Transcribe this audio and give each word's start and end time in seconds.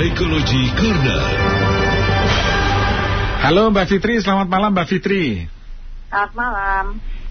Psikologi 0.00 0.72
Corner. 0.80 1.24
Halo 3.44 3.68
Mbak 3.68 3.84
Fitri, 3.84 4.16
selamat 4.24 4.48
malam 4.48 4.72
Mbak 4.72 4.88
Fitri. 4.88 5.44
Selamat 6.08 6.32
malam. 6.32 6.84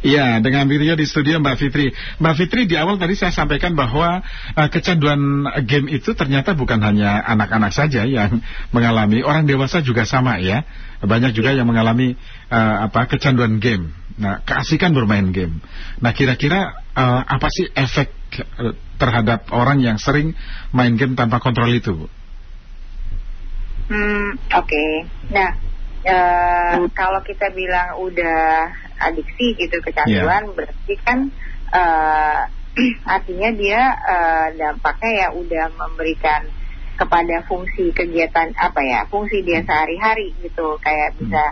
Iya, 0.06 0.38
dengan 0.38 0.70
Wirya 0.70 0.94
di 0.94 1.10
studio 1.10 1.42
Mbak 1.42 1.58
Fitri. 1.58 1.90
Mbak 2.22 2.36
Fitri, 2.38 2.70
di 2.70 2.78
awal 2.78 3.02
tadi 3.02 3.18
saya 3.18 3.34
sampaikan 3.34 3.74
bahwa 3.74 4.22
uh, 4.54 4.70
kecanduan 4.70 5.50
game 5.66 5.90
itu 5.90 6.14
ternyata 6.14 6.54
bukan 6.54 6.78
hanya 6.86 7.18
anak-anak 7.26 7.74
saja 7.74 8.06
yang 8.06 8.38
mengalami, 8.70 9.26
orang 9.26 9.50
dewasa 9.50 9.82
juga 9.82 10.06
sama 10.06 10.38
ya. 10.38 10.62
Banyak 11.02 11.34
juga 11.34 11.58
yang 11.58 11.66
mengalami 11.66 12.22
uh, 12.54 12.86
apa 12.86 13.10
kecanduan 13.10 13.58
game. 13.58 13.98
Nah, 14.22 14.46
keasikan 14.46 14.94
bermain 14.94 15.26
game. 15.34 15.58
Nah, 16.06 16.14
kira-kira 16.14 16.86
uh, 16.94 17.26
apa 17.26 17.50
sih 17.50 17.66
efek 17.74 18.14
uh, 18.62 18.78
terhadap 19.02 19.50
orang 19.58 19.82
yang 19.82 19.98
sering 19.98 20.38
main 20.70 20.94
game 21.02 21.18
tanpa 21.18 21.42
kontrol 21.42 21.74
itu, 21.74 22.06
Bu? 22.06 22.19
Hmm, 23.90 24.38
oke. 24.54 24.70
Okay. 24.70 24.92
Nah, 25.34 25.50
uh, 26.06 26.86
kalau 26.94 27.22
kita 27.26 27.50
bilang 27.58 27.98
udah 27.98 28.70
adiksi 29.02 29.58
gitu 29.58 29.82
kecanduan, 29.82 30.46
yeah. 30.46 30.54
berarti 30.54 30.94
kan 31.02 31.20
uh, 31.74 32.46
artinya 33.18 33.50
dia 33.58 33.82
uh, 33.98 34.48
dampaknya 34.54 35.12
ya 35.26 35.28
udah 35.34 35.66
memberikan 35.74 36.46
kepada 37.02 37.42
fungsi 37.50 37.90
kegiatan 37.90 38.54
apa 38.62 38.80
ya, 38.86 39.10
fungsi 39.10 39.42
dia 39.42 39.66
sehari-hari 39.66 40.38
gitu, 40.46 40.78
kayak 40.86 41.18
hmm. 41.18 41.26
bisa 41.26 41.44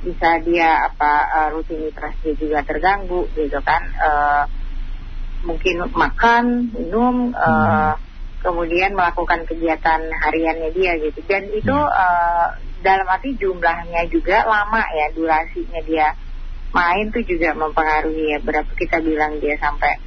bisa 0.00 0.30
dia 0.46 0.88
apa 0.88 1.12
rutinitas 1.52 2.14
dia 2.24 2.32
juga 2.38 2.64
terganggu 2.64 3.26
gitu 3.34 3.58
kan, 3.66 3.82
uh, 3.98 4.44
mungkin 5.42 5.90
makan, 5.90 6.70
minum. 6.70 7.34
Uh, 7.34 7.98
hmm 7.98 8.09
kemudian 8.40 8.96
melakukan 8.96 9.44
kegiatan 9.44 10.00
hariannya 10.08 10.70
dia 10.72 10.96
gitu 10.96 11.20
dan 11.28 11.48
itu 11.52 11.76
uh, 11.76 12.48
dalam 12.80 13.06
arti 13.08 13.36
jumlahnya 13.36 14.08
juga 14.08 14.48
lama 14.48 14.80
ya 14.96 15.12
durasinya 15.12 15.80
dia 15.84 16.16
main 16.72 17.12
tuh 17.12 17.22
juga 17.26 17.52
mempengaruhi 17.52 18.36
ya 18.36 18.38
berapa 18.40 18.70
kita 18.78 19.02
bilang 19.04 19.38
dia 19.42 19.58
sampai 19.60 20.00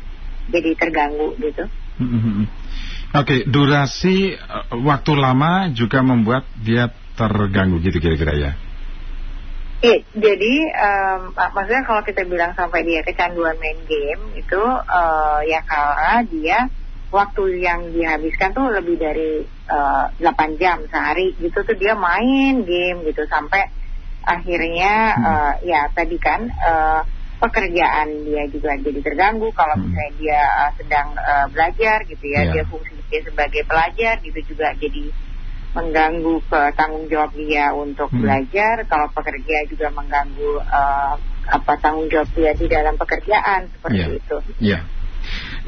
jadi 0.52 0.76
terganggu 0.76 1.36
gitu. 1.40 1.64
Mm-hmm. 2.02 2.38
Oke, 3.14 3.26
okay, 3.30 3.40
durasi 3.46 4.34
uh, 4.34 4.74
waktu 4.82 5.14
lama 5.14 5.70
juga 5.70 6.02
membuat 6.02 6.50
dia 6.58 6.90
terganggu 7.14 7.78
gitu 7.86 8.02
kira-kira 8.02 8.34
ya. 8.34 8.52
Iya, 9.84 10.00
jadi 10.16 10.56
um, 10.80 11.36
maksudnya 11.36 11.84
kalau 11.84 12.02
kita 12.08 12.24
bilang 12.24 12.56
sampai 12.56 12.88
dia 12.88 13.04
kecanduan 13.04 13.60
main 13.60 13.84
game 13.84 14.40
itu 14.40 14.64
uh, 14.64 15.44
ya 15.44 15.60
karena 15.68 16.24
dia 16.24 16.58
waktu 17.14 17.62
yang 17.62 17.94
dihabiskan 17.94 18.58
tuh 18.58 18.74
lebih 18.74 18.98
dari 18.98 19.46
uh, 19.70 20.10
eh, 20.18 20.34
8 20.34 20.58
jam 20.58 20.82
sehari 20.90 21.38
gitu 21.38 21.62
tuh 21.62 21.78
dia 21.78 21.94
main 21.94 22.66
game 22.66 23.06
gitu 23.06 23.30
sampai 23.30 23.70
akhirnya 24.26 25.14
uh, 25.22 25.54
ya 25.62 25.94
tadi 25.94 26.18
kan 26.18 26.50
uh, 26.50 27.06
pekerjaan 27.38 28.26
dia 28.26 28.50
juga 28.50 28.74
jadi 28.82 29.00
terganggu 29.04 29.54
kalau 29.54 29.78
hmm. 29.78 29.94
misalnya 29.94 30.12
dia 30.18 30.42
uh, 30.42 30.72
sedang 30.74 31.08
uh, 31.14 31.46
belajar 31.54 32.02
gitu 32.10 32.26
ya 32.26 32.50
yeah. 32.50 32.54
dia 32.58 32.64
fungsi 32.66 32.98
dia 33.12 33.22
sebagai 33.22 33.62
pelajar 33.70 34.18
gitu 34.26 34.40
juga 34.50 34.74
jadi 34.74 35.14
mengganggu 35.74 36.36
ke 36.50 36.62
tanggung 36.78 37.06
jawab 37.10 37.34
dia 37.38 37.74
untuk 37.78 38.10
hmm. 38.10 38.26
belajar 38.26 38.86
kalau 38.90 39.06
pekerja 39.14 39.70
juga 39.70 39.94
mengganggu 39.94 40.62
uh, 40.66 41.14
apa 41.50 41.74
tanggung 41.78 42.10
jawab 42.10 42.30
dia 42.34 42.58
di 42.58 42.66
dalam 42.66 42.98
pekerjaan 42.98 43.70
seperti 43.70 44.02
yeah. 44.02 44.18
itu. 44.18 44.38
Yeah. 44.58 44.84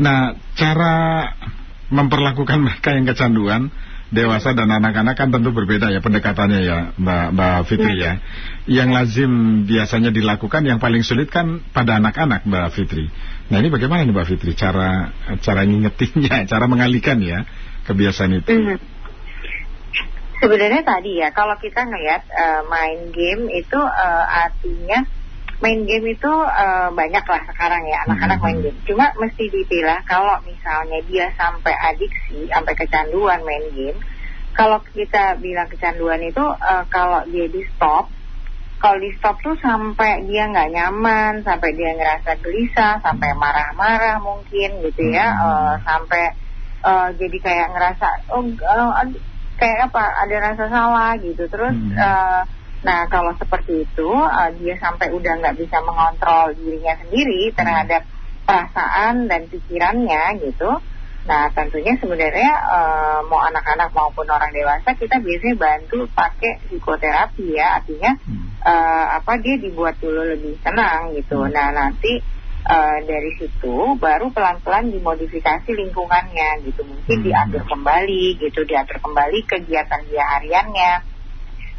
Nah, 0.01 0.35
cara 0.55 0.95
memperlakukan 1.93 2.59
mereka 2.59 2.97
yang 2.97 3.05
kecanduan 3.05 3.69
dewasa 4.13 4.53
dan 4.53 4.69
anak-anak 4.69 5.17
kan 5.17 5.33
tentu 5.33 5.49
berbeda 5.49 5.89
ya 5.89 5.99
pendekatannya 5.99 6.59
ya 6.61 6.77
Mbak, 6.95 7.25
Mbak 7.33 7.57
Fitri 7.65 7.95
ya. 7.99 8.13
Yang 8.69 8.89
lazim 8.93 9.31
biasanya 9.65 10.13
dilakukan 10.13 10.61
yang 10.65 10.77
paling 10.77 11.01
sulit 11.01 11.33
kan 11.33 11.61
pada 11.73 11.97
anak-anak 11.97 12.45
Mbak 12.45 12.67
Fitri. 12.73 13.09
Nah 13.49 13.57
ini 13.59 13.73
bagaimana 13.73 14.05
nih 14.05 14.13
Mbak 14.13 14.27
Fitri 14.29 14.53
cara 14.53 15.09
cara 15.41 15.61
ngingetinnya, 15.65 16.43
cara 16.51 16.65
mengalihkan 16.69 17.17
ya 17.21 17.43
kebiasaan 17.89 18.39
itu? 18.41 18.49
Mm 18.49 18.61
-hmm. 18.61 18.79
Sebenarnya 20.35 20.83
tadi 20.85 21.11
ya 21.23 21.33
kalau 21.33 21.57
kita 21.57 21.81
ngeliat 21.87 22.23
uh, 22.29 22.61
main 22.69 23.09
game 23.09 23.49
itu 23.49 23.79
uh, 23.79 24.25
artinya 24.29 25.07
main 25.63 25.87
game 25.87 26.11
itu 26.11 26.33
uh, 26.33 26.91
banyak 26.91 27.23
lah 27.23 27.41
sekarang 27.47 27.83
ya 27.87 28.03
anak-anak 28.07 28.39
main 28.43 28.59
game. 28.59 28.79
Cuma 28.83 29.15
mesti 29.15 29.47
dipilah 29.47 30.03
kalau 30.03 30.43
misalnya 30.43 30.99
dia 31.07 31.31
sampai 31.39 31.71
adiksi, 31.71 32.51
sampai 32.51 32.73
kecanduan 32.75 33.39
main 33.47 33.71
game. 33.71 33.99
Kalau 34.55 34.79
kita 34.83 35.35
bilang 35.39 35.67
kecanduan 35.67 36.23
itu 36.23 36.43
uh, 36.43 36.83
kalau 36.87 37.23
dia 37.27 37.47
di 37.47 37.63
stop, 37.75 38.07
kalau 38.79 38.97
di 38.99 39.11
stop 39.15 39.39
tuh 39.43 39.55
sampai 39.59 40.27
dia 40.27 40.47
nggak 40.47 40.71
nyaman, 40.75 41.43
sampai 41.43 41.75
dia 41.75 41.91
ngerasa 41.95 42.39
gelisah, 42.39 42.99
sampai 43.03 43.35
marah-marah 43.35 44.19
mungkin 44.23 44.79
gitu 44.83 45.11
ya, 45.11 45.27
uh, 45.39 45.73
sampai 45.83 46.35
uh, 46.83 47.11
jadi 47.15 47.37
kayak 47.39 47.67
ngerasa 47.71 48.07
oh 48.31 48.43
uh, 48.43 49.07
kayak 49.55 49.91
apa 49.91 50.03
ada 50.23 50.35
rasa 50.51 50.63
salah 50.67 51.11
gitu. 51.19 51.47
Terus 51.47 51.75
uh, 51.95 52.43
Nah 52.85 53.09
kalau 53.09 53.33
seperti 53.33 53.81
itu 53.81 54.09
uh, 54.13 54.49
dia 54.61 54.77
sampai 54.77 55.09
udah 55.09 55.33
nggak 55.41 55.57
bisa 55.57 55.81
mengontrol 55.81 56.53
dirinya 56.53 56.93
sendiri 57.01 57.49
terhadap 57.57 58.05
perasaan 58.45 59.25
dan 59.25 59.49
pikirannya 59.49 60.37
gitu. 60.45 60.69
Nah 61.25 61.49
tentunya 61.57 61.97
sebenarnya 61.97 62.51
uh, 62.69 63.19
mau 63.25 63.41
anak-anak 63.41 63.89
maupun 63.89 64.29
orang 64.29 64.53
dewasa 64.53 64.93
kita 64.93 65.17
biasanya 65.17 65.57
bantu 65.57 66.05
pakai 66.13 66.61
psikoterapi 66.69 67.57
ya 67.57 67.81
artinya 67.81 68.13
uh, 68.61 69.05
apa 69.17 69.41
dia 69.41 69.57
dibuat 69.57 69.97
dulu 69.97 70.21
lebih 70.21 70.61
tenang 70.61 71.17
gitu. 71.17 71.41
Hmm. 71.41 71.49
Nah 71.49 71.73
nanti 71.73 72.21
uh, 72.69 72.97
dari 73.01 73.33
situ 73.41 73.97
baru 73.97 74.29
pelan-pelan 74.29 74.93
dimodifikasi 74.93 75.73
lingkungannya 75.73 76.69
gitu 76.69 76.85
mungkin 76.85 77.17
hmm. 77.17 77.25
diatur 77.25 77.65
kembali 77.65 78.25
gitu 78.45 78.61
diatur 78.61 79.01
kembali 79.01 79.41
kegiatan 79.49 80.05
dia 80.05 80.25
hariannya 80.37 81.14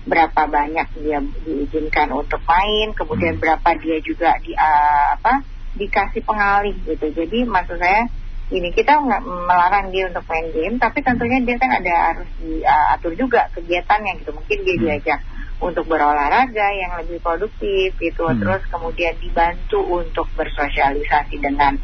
berapa 0.07 0.47
banyak 0.47 0.87
dia 1.03 1.19
diizinkan 1.43 2.15
untuk 2.15 2.39
main, 2.47 2.95
kemudian 2.95 3.37
hmm. 3.37 3.43
berapa 3.43 3.69
dia 3.83 3.99
juga 4.01 4.39
di 4.39 4.55
uh, 4.55 5.19
apa 5.19 5.43
dikasih 5.75 6.23
pengalih 6.23 6.79
gitu. 6.87 7.11
Jadi 7.11 7.43
maksud 7.45 7.77
saya 7.77 8.07
ini 8.55 8.71
kita 8.71 9.03
nggak 9.03 9.23
melarang 9.27 9.91
dia 9.91 10.07
untuk 10.07 10.23
main 10.31 10.47
game, 10.55 10.79
tapi 10.79 11.03
tentunya 11.03 11.43
dia 11.43 11.57
kan 11.59 11.71
ada 11.83 11.95
harus 12.15 12.29
diatur 12.39 13.13
uh, 13.13 13.19
juga 13.19 13.41
kegiatannya 13.59 14.23
gitu. 14.23 14.31
Mungkin 14.31 14.59
dia 14.63 14.75
hmm. 14.79 14.83
diajak 14.87 15.21
untuk 15.59 15.91
berolahraga 15.91 16.69
yang 16.79 16.95
lebih 17.03 17.19
produktif 17.19 17.91
gitu, 17.99 18.23
hmm. 18.23 18.39
terus 18.39 18.63
kemudian 18.71 19.19
dibantu 19.19 19.83
untuk 19.83 20.31
bersosialisasi 20.39 21.43
dengan 21.43 21.75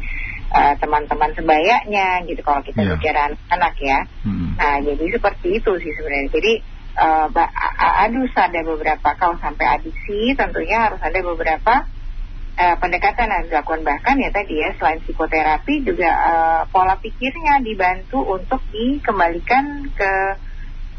uh, 0.55 0.73
teman-teman 0.79 1.35
uh, 1.35 1.35
sebayanya 1.35 2.23
gitu. 2.23 2.39
Kalau 2.39 2.63
kita 2.63 2.87
yeah. 2.87 2.95
bicara 2.95 3.35
anak 3.51 3.75
ya, 3.83 3.99
hmm. 4.23 4.55
nah 4.55 4.79
jadi 4.79 5.19
seperti 5.19 5.59
itu 5.59 5.71
sih 5.83 5.91
sebenarnya. 5.99 6.31
Jadi 6.31 6.53
uh, 6.97 7.27
harus 7.77 8.31
ada 8.37 8.59
beberapa 8.61 9.09
kalau 9.17 9.37
sampai 9.41 9.65
adiksi 9.79 10.37
tentunya 10.37 10.89
harus 10.89 11.01
ada 11.01 11.19
beberapa 11.21 11.85
uh, 12.57 12.75
pendekatan 12.77 13.29
yang 13.29 13.45
dilakukan. 13.49 13.81
Bahkan 13.81 14.15
ya 14.21 14.29
tadi 14.29 14.53
ya 14.61 14.69
selain 14.77 15.01
psikoterapi 15.01 15.83
juga 15.85 16.09
uh, 16.09 16.61
pola 16.69 16.95
pikirnya 17.01 17.61
dibantu 17.65 18.21
untuk 18.21 18.61
dikembalikan 18.69 19.89
ke 19.93 20.13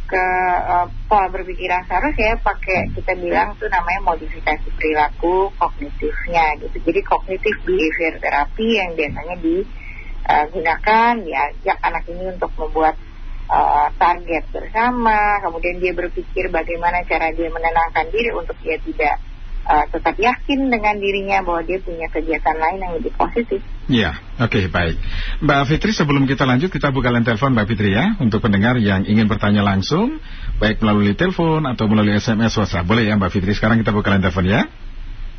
ke 0.05 0.25
uh, 0.69 0.87
pola 1.09 1.32
berpikir 1.32 1.71
yang 1.71 1.87
seharusnya. 1.87 2.37
Pakai 2.43 2.93
kita 2.93 3.15
bilang 3.16 3.56
tuh 3.56 3.71
namanya 3.71 4.00
modifikasi 4.05 4.69
perilaku 4.76 5.50
kognitifnya 5.56 6.59
gitu. 6.61 6.76
Jadi 6.82 7.00
kognitif 7.06 7.55
behavior 7.65 8.19
terapi 8.21 8.69
yang 8.82 8.91
biasanya 8.99 9.37
digunakan 9.41 11.12
diajak 11.22 11.78
anak 11.81 12.05
ini 12.11 12.25
untuk 12.34 12.53
membuat 12.59 12.99
uh, 13.54 13.88
target 13.94 14.44
bersama, 14.50 15.38
kemudian 15.46 15.79
dia 15.79 15.94
berpikir 15.94 16.50
bagaimana 16.50 17.06
cara 17.06 17.31
dia 17.31 17.46
menenangkan 17.46 18.11
diri 18.11 18.34
untuk 18.34 18.58
dia 18.61 18.76
tidak 18.82 19.23
uh, 19.69 19.87
tetap 19.88 20.19
yakin 20.19 20.69
dengan 20.69 20.99
dirinya 20.99 21.38
bahwa 21.46 21.62
dia 21.62 21.79
punya 21.81 22.11
kegiatan 22.11 22.56
lain 22.58 22.79
yang 22.82 22.93
lebih 22.99 23.12
positif. 23.14 23.61
Ya, 23.87 24.17
oke 24.40 24.50
okay, 24.50 24.64
baik. 24.73 24.96
Mbak 25.44 25.61
Fitri 25.69 25.93
sebelum 25.93 26.25
kita 26.25 26.49
lanjut 26.49 26.73
kita 26.73 26.90
buka 26.90 27.12
line 27.12 27.25
telepon 27.25 27.52
Mbak 27.52 27.67
Fitri 27.69 27.94
ya 27.94 28.17
untuk 28.19 28.40
pendengar 28.43 28.81
yang 28.81 29.05
ingin 29.05 29.29
bertanya 29.29 29.61
langsung 29.62 30.19
baik 30.58 30.81
melalui 30.81 31.12
telepon 31.14 31.64
atau 31.69 31.84
melalui 31.87 32.17
SMS 32.17 32.56
WhatsApp. 32.56 32.88
Boleh 32.88 33.06
ya 33.06 33.14
Mbak 33.17 33.31
Fitri 33.31 33.52
sekarang 33.52 33.81
kita 33.81 33.93
buka 33.93 34.11
line 34.12 34.25
telepon 34.25 34.46
ya. 34.49 34.62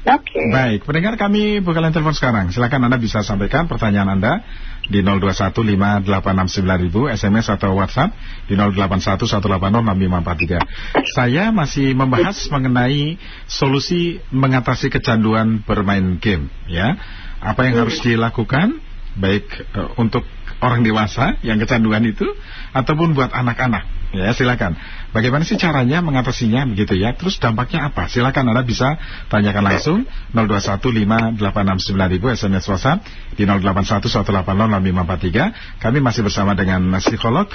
Oke. 0.05 0.37
Okay. 0.37 0.53
Baik, 0.53 0.85
pendengar 0.85 1.17
kami 1.17 1.65
buka 1.65 1.81
line 1.81 1.89
telepon 1.89 2.13
sekarang. 2.13 2.53
Silakan 2.53 2.85
Anda 2.85 3.01
bisa 3.01 3.25
sampaikan 3.25 3.65
pertanyaan 3.65 4.13
Anda 4.13 4.45
di 4.85 5.01
0215869000 5.01 7.17
SMS 7.17 7.49
atau 7.49 7.73
WhatsApp 7.73 8.13
di 8.45 8.53
0811806543. 8.53 10.61
Saya 11.09 11.49
masih 11.49 11.97
membahas 11.97 12.37
mengenai 12.53 13.17
solusi 13.49 14.21
mengatasi 14.29 14.93
kecanduan 14.93 15.65
bermain 15.65 16.21
game 16.21 16.53
ya. 16.69 17.01
Apa 17.41 17.65
yang 17.65 17.89
harus 17.89 17.97
dilakukan 18.05 18.77
baik 19.17 19.49
uh, 19.73 19.97
untuk 19.97 20.21
orang 20.61 20.85
dewasa 20.85 21.41
yang 21.41 21.57
kecanduan 21.57 22.05
itu 22.05 22.29
ataupun 22.77 23.17
buat 23.17 23.33
anak-anak? 23.33 24.04
Ya, 24.15 24.31
silakan. 24.31 24.79
Bagaimana 25.11 25.43
sih 25.43 25.59
caranya 25.59 25.99
mengatasinya 25.99 26.63
begitu 26.67 26.95
ya? 26.95 27.11
Terus 27.15 27.39
dampaknya 27.39 27.85
apa? 27.91 28.07
Silakan 28.07 28.49
Anda 28.51 28.63
bisa 28.63 28.97
tanyakan 29.27 29.63
langsung 29.67 30.05
0215869000 30.31 32.39
SMS 32.39 32.65
WhatsApp 32.71 33.03
di 33.35 33.43
0811806543. 33.43 35.83
Kami 35.83 35.99
masih 35.99 36.23
bersama 36.23 36.55
dengan 36.55 36.87
psikolog 37.03 37.51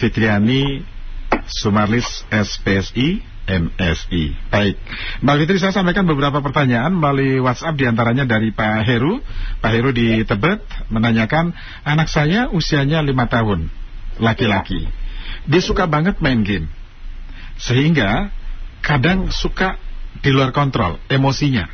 Fitriani 0.00 0.80
Sumarlis 1.48 2.24
SPSI 2.32 3.36
MSI. 3.48 4.36
Baik, 4.52 4.76
Mbak 5.24 5.36
Fitri 5.40 5.56
saya 5.56 5.72
sampaikan 5.72 6.04
beberapa 6.04 6.44
pertanyaan 6.44 6.92
melalui 6.92 7.40
WhatsApp 7.40 7.80
di 7.80 7.88
antaranya 7.88 8.28
dari 8.28 8.52
Pak 8.52 8.84
Heru. 8.84 9.24
Pak 9.64 9.72
Heru 9.72 9.96
di 9.96 10.20
Tebet 10.28 10.60
menanyakan 10.92 11.56
anak 11.88 12.12
saya 12.12 12.52
usianya 12.52 13.00
lima 13.00 13.24
tahun, 13.24 13.72
laki-laki. 14.20 15.07
Dia 15.48 15.62
suka 15.62 15.88
banget 15.88 16.20
main 16.22 16.44
game, 16.44 16.66
sehingga 17.60 18.30
kadang 18.84 19.32
suka 19.32 19.76
di 20.22 20.30
luar 20.32 20.50
kontrol 20.54 20.98
emosinya. 21.10 21.66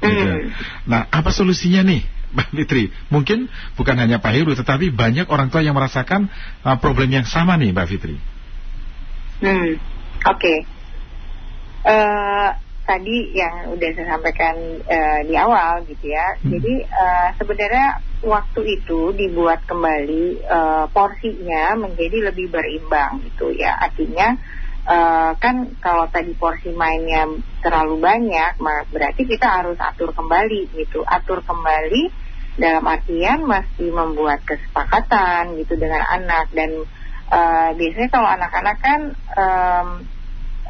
Gitu. 0.00 0.28
Hmm. 0.28 0.52
Nah, 0.84 1.08
apa 1.08 1.32
solusinya 1.32 1.82
nih? 1.86 2.04
Mbak 2.26 2.52
Fitri, 2.52 2.92
mungkin 3.08 3.48
bukan 3.80 3.96
hanya 3.96 4.20
Pak 4.20 4.34
Heru, 4.34 4.52
tetapi 4.52 4.92
banyak 4.92 5.24
orang 5.30 5.48
tua 5.48 5.64
yang 5.64 5.72
merasakan 5.72 6.28
uh, 6.66 6.76
problem 6.76 7.08
yang 7.08 7.24
sama 7.24 7.56
nih, 7.56 7.72
Mbak 7.72 7.86
Fitri. 7.88 8.16
Hmm, 9.40 9.80
oke. 10.26 10.36
Okay 10.36 10.58
uh, 11.86 12.50
tadi 12.86 13.34
yang 13.34 13.74
udah 13.74 13.90
saya 13.92 14.06
sampaikan 14.16 14.56
uh, 14.86 15.20
di 15.26 15.34
awal 15.34 15.82
gitu 15.90 16.14
ya. 16.14 16.38
Hmm. 16.38 16.54
Jadi 16.54 16.74
uh, 16.86 17.28
sebenarnya 17.36 17.88
waktu 18.22 18.60
itu 18.80 19.12
dibuat 19.12 19.66
kembali 19.66 20.46
uh, 20.46 20.86
porsinya 20.94 21.74
menjadi 21.76 22.30
lebih 22.32 22.48
berimbang 22.48 23.26
gitu 23.26 23.50
ya. 23.52 23.74
Artinya 23.76 24.38
uh, 24.86 25.34
kan 25.36 25.76
kalau 25.82 26.06
tadi 26.08 26.32
porsi 26.38 26.70
mainnya 26.70 27.26
terlalu 27.60 27.98
banyak, 27.98 28.62
berarti 28.94 29.22
kita 29.26 29.46
harus 29.60 29.76
atur 29.82 30.14
kembali 30.14 30.70
gitu. 30.78 31.02
Atur 31.02 31.42
kembali 31.42 32.24
dalam 32.56 32.88
artian 32.88 33.44
masih 33.44 33.92
membuat 33.92 34.40
kesepakatan 34.48 35.60
gitu 35.60 35.76
dengan 35.76 36.00
anak 36.08 36.48
dan 36.56 36.88
uh, 37.28 37.70
biasanya 37.76 38.08
kalau 38.08 38.28
anak-anak 38.32 38.76
kan 38.80 39.00
um, 39.36 39.88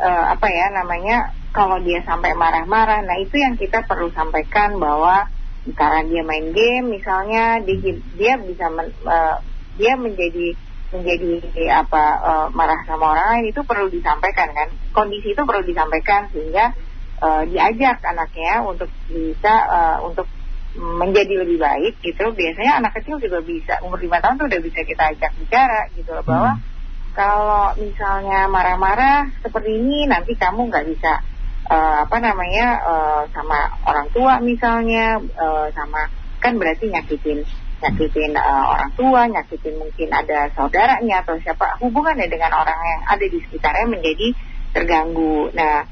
uh, 0.01 0.25
apa 0.37 0.47
ya 0.49 0.67
namanya 0.73 1.33
kalau 1.57 1.81
dia 1.81 2.05
sampai 2.05 2.37
marah-marah 2.37 3.05
nah 3.05 3.17
itu 3.17 3.37
yang 3.41 3.57
kita 3.57 3.85
perlu 3.89 4.13
sampaikan 4.13 4.77
bahwa 4.77 5.29
karena 5.75 6.07
dia 6.07 6.23
main 6.23 6.55
game 6.55 6.95
misalnya 6.95 7.59
dia, 7.65 7.99
dia 8.15 8.35
bisa 8.39 8.71
men, 8.71 8.95
uh, 9.03 9.43
dia 9.75 9.99
menjadi 9.99 10.55
menjadi 10.95 11.43
apa 11.75 12.05
uh, 12.23 12.47
marah 12.55 12.79
sama 12.87 13.11
orang 13.11 13.27
lain 13.35 13.51
itu 13.51 13.61
perlu 13.67 13.91
disampaikan 13.91 14.55
kan. 14.55 14.71
Kondisi 14.95 15.35
itu 15.35 15.43
perlu 15.43 15.67
disampaikan 15.67 16.31
sehingga 16.31 16.71
uh, 17.19 17.43
diajak 17.51 17.99
anaknya 18.07 18.63
untuk 18.63 18.87
bisa 19.11 19.55
uh, 19.67 19.99
untuk 20.07 20.31
menjadi 20.79 21.43
lebih 21.43 21.59
baik 21.59 21.99
gitu. 21.99 22.31
Biasanya 22.31 22.79
anak 22.79 23.03
kecil 23.03 23.19
juga 23.19 23.43
bisa 23.43 23.83
umur 23.83 23.99
lima 23.99 24.23
tahun 24.23 24.39
tuh 24.39 24.47
udah 24.47 24.61
bisa 24.63 24.87
kita 24.87 25.03
ajak 25.19 25.35
bicara 25.43 25.91
gitu 25.99 26.15
loh 26.15 26.23
bahwa 26.23 26.55
hmm 26.55 26.76
kalau 27.17 27.73
misalnya 27.81 28.45
marah-marah 28.53 29.33
seperti 29.41 29.81
ini 29.81 30.05
nanti 30.05 30.37
kamu 30.37 30.69
nggak 30.69 30.87
bisa 30.93 31.25
uh, 31.73 32.05
apa 32.05 32.17
namanya 32.21 32.67
uh, 32.85 33.23
sama 33.33 33.73
orang 33.89 34.13
tua 34.13 34.37
misalnya 34.45 35.17
uh, 35.17 35.73
sama 35.73 36.13
kan 36.45 36.61
berarti 36.61 36.93
nyakitin 36.93 37.41
nyakitin 37.81 38.37
uh, 38.37 38.65
orang 38.77 38.91
tua 38.93 39.25
nyakitin 39.33 39.81
mungkin 39.81 40.13
ada 40.13 40.53
saudaranya 40.53 41.25
atau 41.25 41.41
siapa 41.41 41.81
hubungannya 41.81 42.29
dengan 42.29 42.53
orang 42.53 42.77
yang 42.77 43.01
ada 43.09 43.25
di 43.25 43.39
sekitarnya 43.41 43.87
menjadi 43.89 44.29
terganggu. 44.77 45.49
Nah 45.57 45.89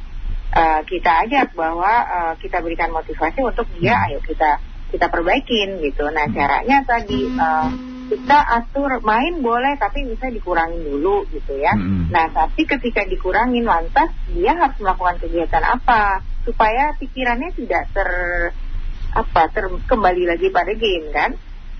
uh, 0.53 0.81
kita 0.85 1.25
ajak 1.25 1.56
bahwa 1.56 1.93
uh, 2.05 2.32
kita 2.37 2.61
berikan 2.61 2.93
motivasi 2.93 3.41
untuk 3.41 3.65
dia 3.81 3.97
ayo 4.09 4.20
kita 4.20 4.61
kita 4.93 5.09
perbaikin 5.09 5.81
gitu. 5.81 6.05
Nah 6.12 6.29
caranya 6.29 6.85
tadi 6.85 7.32
uh, 7.32 7.94
kita 8.05 8.39
atur 8.61 9.01
main 9.01 9.41
boleh 9.41 9.81
tapi 9.81 10.05
bisa 10.05 10.29
dikurangin 10.29 10.85
dulu 10.85 11.25
gitu 11.33 11.56
ya. 11.56 11.73
Hmm. 11.73 12.12
Nah 12.12 12.29
tapi 12.31 12.69
ketika 12.69 13.05
dikurangin 13.09 13.65
lantas 13.65 14.12
dia 14.29 14.53
harus 14.53 14.77
melakukan 14.81 15.17
kegiatan 15.21 15.65
apa 15.65 16.21
supaya 16.45 16.93
pikirannya 17.01 17.51
tidak 17.56 17.89
ter 17.97 18.11
apa 19.15 19.43
ter 19.55 19.65
kembali 19.89 20.23
lagi 20.29 20.49
pada 20.53 20.73
game 20.77 21.09
kan. 21.15 21.33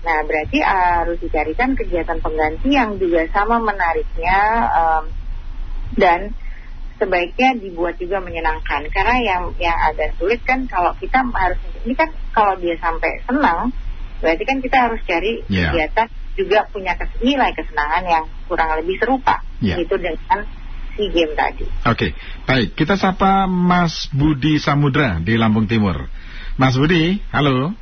Nah 0.05 0.17
berarti 0.25 0.59
harus 0.61 1.17
dicarikan 1.21 1.77
kegiatan 1.77 2.17
pengganti 2.21 2.69
yang 2.73 2.97
juga 2.97 3.29
sama 3.29 3.61
menariknya 3.61 4.39
um, 4.73 5.03
dan 5.97 6.33
sebaiknya 6.95 7.59
dibuat 7.59 7.99
juga 7.99 8.23
menyenangkan 8.23 8.87
karena 8.87 9.15
yang 9.19 9.43
yang 9.59 9.75
agak 9.75 10.15
sulit 10.15 10.39
kan 10.47 10.63
kalau 10.71 10.95
kita 10.95 11.19
harus 11.27 11.59
ini 11.83 11.91
kan 11.91 12.07
kalau 12.31 12.55
dia 12.55 12.79
sampai 12.79 13.19
senang 13.27 13.75
Berarti 14.23 14.43
kan 14.47 14.57
kita 14.63 14.77
harus 14.89 14.99
cari 15.03 15.43
yeah. 15.51 15.71
kegiatan 15.71 16.07
juga 16.35 16.67
punya 16.67 16.99
kes 16.99 17.11
nilai 17.23 17.51
kesenangan 17.55 18.03
yang 18.03 18.25
kurang 18.47 18.75
lebih 18.79 18.99
serupa 18.99 19.39
yeah. 19.63 19.79
gitu 19.79 19.95
dengan 19.95 20.43
si 20.95 21.11
game 21.11 21.35
tadi. 21.35 21.67
Oke, 21.67 21.91
okay. 21.91 22.09
baik. 22.47 22.75
Kita 22.75 22.95
sapa 22.95 23.47
Mas 23.47 24.07
Budi 24.15 24.59
Samudra 24.59 25.19
di 25.19 25.35
Lampung 25.35 25.67
Timur. 25.67 26.07
Mas 26.55 26.79
Budi, 26.79 27.19
halo. 27.35 27.75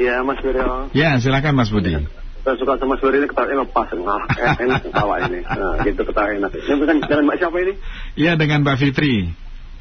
Ya, 0.00 0.24
Mas 0.24 0.40
Budi. 0.40 0.60
Ya, 0.96 1.20
silakan 1.20 1.60
Mas 1.60 1.68
Budi. 1.68 1.92
Ya. 1.92 2.00
Saya 2.44 2.56
suka 2.60 2.76
sama 2.80 2.96
Mas 2.96 3.00
Budi 3.04 3.20
ini 3.20 3.28
ketawa 3.28 3.52
lepas, 3.52 3.88
nah, 4.00 4.20
enak 4.36 4.80
ketawa 4.84 5.14
ini. 5.28 5.40
Nah, 5.44 5.80
gitu 5.84 6.02
ketawa 6.08 6.28
enak. 6.32 6.50
Ini 6.56 6.74
bukan 6.76 6.96
dengan 7.04 7.24
Mbak 7.28 7.36
siapa 7.40 7.56
ini? 7.60 7.72
Iya, 8.16 8.32
dengan 8.40 8.58
Mbak 8.64 8.76
Fitri. 8.80 9.32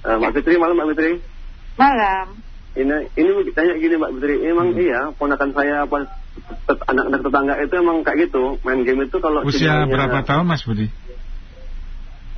Uh, 0.04 0.16
Mbak 0.20 0.32
Fitri, 0.40 0.54
malam 0.60 0.76
Mbak 0.76 0.88
Fitri. 0.96 1.12
Malam. 1.80 2.53
Ini 2.74 3.14
ini 3.14 3.30
tanya 3.54 3.74
gini 3.78 3.96
Mbak 4.02 4.12
Putri, 4.18 4.36
emang 4.50 4.74
hmm. 4.74 4.82
iya 4.82 5.02
ponakan 5.14 5.54
saya 5.54 5.86
apa 5.86 6.10
anak-anak 6.90 7.22
tetangga 7.22 7.54
itu 7.62 7.74
emang 7.78 8.02
kayak 8.02 8.30
gitu. 8.30 8.58
Main 8.66 8.82
game 8.82 9.06
itu 9.06 9.18
kalau 9.22 9.46
usia 9.46 9.86
berapa 9.86 10.26
tahun 10.26 10.50
Mas 10.50 10.66
Budi? 10.66 10.90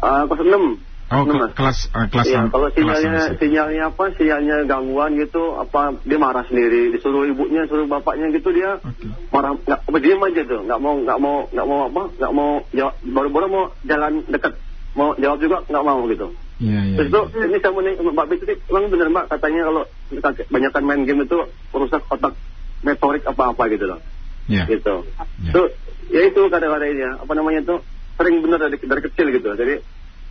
Uh, 0.04 0.28
kelas 0.28 0.44
6 0.44 0.96
Oh, 1.06 1.22
6, 1.22 1.54
kelas 1.54 1.94
uh, 1.94 2.10
kelas 2.10 2.26
iya, 2.26 2.50
kalau 2.50 2.74
sinyalnya 2.74 3.38
sinyalnya 3.38 3.84
apa? 3.94 4.10
Sinyalnya 4.18 4.66
gangguan 4.66 5.14
gitu 5.22 5.54
apa 5.54 6.02
dia 6.02 6.18
marah 6.18 6.50
sendiri. 6.50 6.98
Disuruh 6.98 7.30
ibunya 7.30 7.70
suruh 7.70 7.86
bapaknya 7.86 8.34
gitu 8.34 8.50
dia 8.50 8.82
okay. 8.82 9.14
marah. 9.30 9.54
Nggak 9.54 10.02
diam 10.02 10.26
aja 10.26 10.42
tuh. 10.50 10.66
Nggak 10.66 10.80
mau 10.82 10.98
nggak 10.98 11.20
mau 11.22 11.36
nggak 11.54 11.68
mau 11.70 11.80
apa? 11.94 12.04
Nggak 12.18 12.34
mau 12.34 12.52
jawab. 12.74 12.94
Baru-baru 13.06 13.46
mau 13.54 13.64
jalan 13.86 14.26
dekat 14.26 14.58
mau 14.98 15.14
jawab 15.20 15.38
juga 15.44 15.58
nggak 15.70 15.86
mau 15.86 16.00
gitu 16.10 16.28
Iya, 16.56 16.80
iya. 16.88 16.96
Terus 16.96 17.10
itu 17.12 17.22
ya. 17.36 17.46
ini 17.52 17.58
saya 17.60 17.72
mau 17.76 17.82
nih 17.84 17.94
Mbak 18.00 18.26
Fitri, 18.32 18.54
emang 18.72 18.84
benar 18.88 19.08
Mbak 19.12 19.26
katanya 19.28 19.62
kalau 19.68 19.84
banyakkan 20.48 20.84
main 20.88 21.02
game 21.04 21.22
itu 21.28 21.38
merusak 21.76 22.02
otak 22.08 22.34
motorik 22.80 23.24
apa-apa 23.28 23.64
gitu 23.76 23.86
loh. 23.92 24.00
Iya. 24.48 24.64
Gitu. 24.70 24.96
Ya. 25.44 25.52
Tuh, 25.52 25.68
ya 26.08 26.22
itu 26.32 26.42
kadang-kadang 26.48 26.90
ini 26.96 27.02
ya, 27.04 27.12
apa 27.20 27.34
namanya 27.36 27.62
tuh 27.68 27.80
sering 28.16 28.40
benar 28.40 28.64
dari, 28.64 28.80
dari 28.80 29.02
kecil 29.04 29.28
gitu. 29.36 29.48
Jadi 29.52 29.84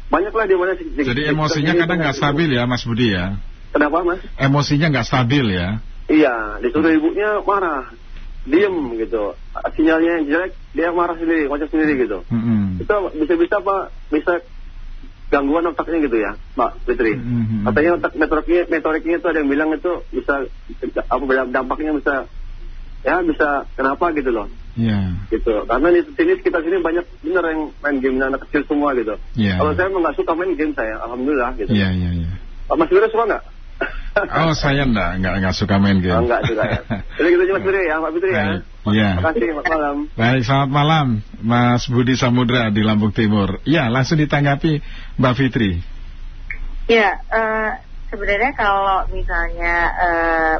banyaklah 0.09 0.45
di 0.49 0.57
mana 0.57 0.73
sih. 0.81 0.87
Jadi 0.97 1.23
emosinya 1.29 1.73
kadang 1.77 1.99
nggak 2.01 2.17
stabil 2.17 2.49
ya 2.57 2.63
Mas 2.65 2.85
Budi 2.89 3.13
ya. 3.13 3.37
Kenapa 3.75 4.01
Mas? 4.07 4.23
Emosinya 4.41 4.87
nggak 4.89 5.07
stabil 5.07 5.45
ya. 5.53 5.83
Iya, 6.09 6.61
disuruh 6.61 6.89
hmm. 6.89 6.99
ibunya 7.01 7.29
marah, 7.45 7.93
diem 8.49 8.77
gitu. 9.01 9.37
Sinyalnya 9.77 10.25
jelek, 10.25 10.53
dia 10.77 10.93
marah 10.93 11.17
sendiri, 11.17 11.49
macam 11.49 11.69
sendiri 11.69 11.93
gitu. 11.97 12.21
-hmm. 12.29 12.81
Itu 12.81 12.95
bisa-bisa 13.17 13.65
Pak, 13.65 13.85
bisa 14.13 14.45
gangguan 15.35 15.67
otaknya 15.67 15.99
gitu 16.07 16.17
ya, 16.23 16.39
Mbak 16.55 16.71
Fitri. 16.87 17.19
Mm-hmm. 17.19 17.61
Katanya 17.67 17.91
otak 17.99 18.13
metoriknya, 18.15 18.63
metoriknya 18.71 19.15
itu 19.19 19.27
ada 19.27 19.39
yang 19.43 19.51
bilang 19.51 19.71
itu 19.75 19.93
bisa 20.15 20.35
apa 21.11 21.23
dampaknya 21.51 21.93
bisa 21.99 22.15
ya 23.03 23.21
bisa 23.27 23.67
kenapa 23.75 24.15
gitu 24.15 24.31
loh. 24.31 24.47
Iya. 24.79 24.95
Yeah. 24.95 25.07
Gitu. 25.35 25.55
Karena 25.67 25.89
di 25.91 26.01
sini 26.15 26.33
sekitar 26.39 26.61
sini 26.63 26.79
banyak 26.79 27.05
bener 27.21 27.45
yang 27.51 27.61
main 27.83 27.97
game 27.99 28.19
anak 28.23 28.47
kecil 28.49 28.63
semua 28.71 28.95
gitu. 28.95 29.19
Yeah, 29.35 29.59
Kalau 29.59 29.75
yeah. 29.75 29.79
saya 29.83 29.89
nggak 29.91 30.17
suka 30.17 30.33
main 30.39 30.55
game 30.55 30.75
saya, 30.79 30.95
alhamdulillah 31.03 31.51
gitu. 31.59 31.71
Iya 31.75 31.91
yeah, 31.91 31.91
iya 31.91 32.05
yeah, 32.07 32.13
iya. 32.15 32.29
Yeah. 32.31 32.77
Mas 32.79 32.89
Fitri 32.89 33.11
suka 33.11 33.25
nggak? 33.29 33.45
Oh 34.15 34.55
saya 34.55 34.87
enggak, 34.87 35.19
enggak, 35.19 35.35
enggak 35.43 35.55
suka 35.59 35.75
main 35.83 35.99
game. 35.99 36.15
Oh, 36.15 36.23
enggak 36.23 36.47
suka 36.47 36.63
ya. 36.63 36.81
Jadi 37.19 37.29
gitu 37.35 37.43
aja 37.43 37.53
Mas 37.59 37.63
Fitri 37.67 37.83
ya, 37.83 37.97
Pak 37.99 38.11
Fitri 38.15 38.31
ya. 38.31 38.45
Iya. 38.87 39.11
Terima 39.19 39.31
kasih, 39.35 39.43
selamat 39.51 39.67
malam. 39.67 39.97
Baik, 40.15 40.43
selamat 40.47 40.71
malam 40.71 41.07
Mas 41.43 41.83
Budi 41.91 42.15
Samudra 42.15 42.63
di 42.71 42.83
Lampung 42.87 43.11
Timur. 43.11 43.59
Ya, 43.67 43.91
langsung 43.91 44.23
ditanggapi 44.23 44.79
Mbak 45.19 45.35
Fitri. 45.35 45.83
Ya, 46.87 47.19
uh, 47.27 47.71
sebenarnya 48.15 48.55
kalau 48.55 49.11
misalnya 49.11 49.75
uh, 49.99 50.57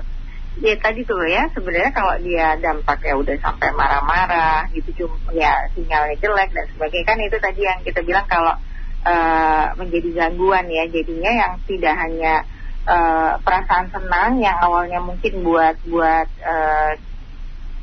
ya 0.59 0.75
tadi 0.79 1.07
tuh 1.07 1.23
ya 1.27 1.47
sebenarnya 1.55 1.91
kalau 1.95 2.15
dia 2.23 2.59
dampaknya 2.59 3.15
udah 3.19 3.35
sampai 3.39 3.71
marah-marah 3.75 4.71
gitu 4.71 5.07
cuma 5.07 5.19
ya 5.35 5.67
sinyalnya 5.75 6.15
jelek 6.23 6.51
dan 6.55 6.67
sebagainya 6.75 7.07
kan 7.07 7.19
itu 7.19 7.39
tadi 7.43 7.61
yang 7.67 7.79
kita 7.83 8.01
bilang 8.07 8.27
kalau 8.31 8.55
uh, 9.03 9.67
menjadi 9.75 10.15
gangguan 10.15 10.71
ya 10.71 10.87
jadinya 10.87 11.33
yang 11.35 11.53
tidak 11.67 11.95
hanya 11.99 12.47
uh, 12.87 13.41
perasaan 13.41 13.91
senang 13.91 14.41
yang 14.41 14.57
awalnya 14.61 15.01
mungkin 15.01 15.45
buat 15.45 15.77
buat 15.89 16.29
uh, 16.45 16.93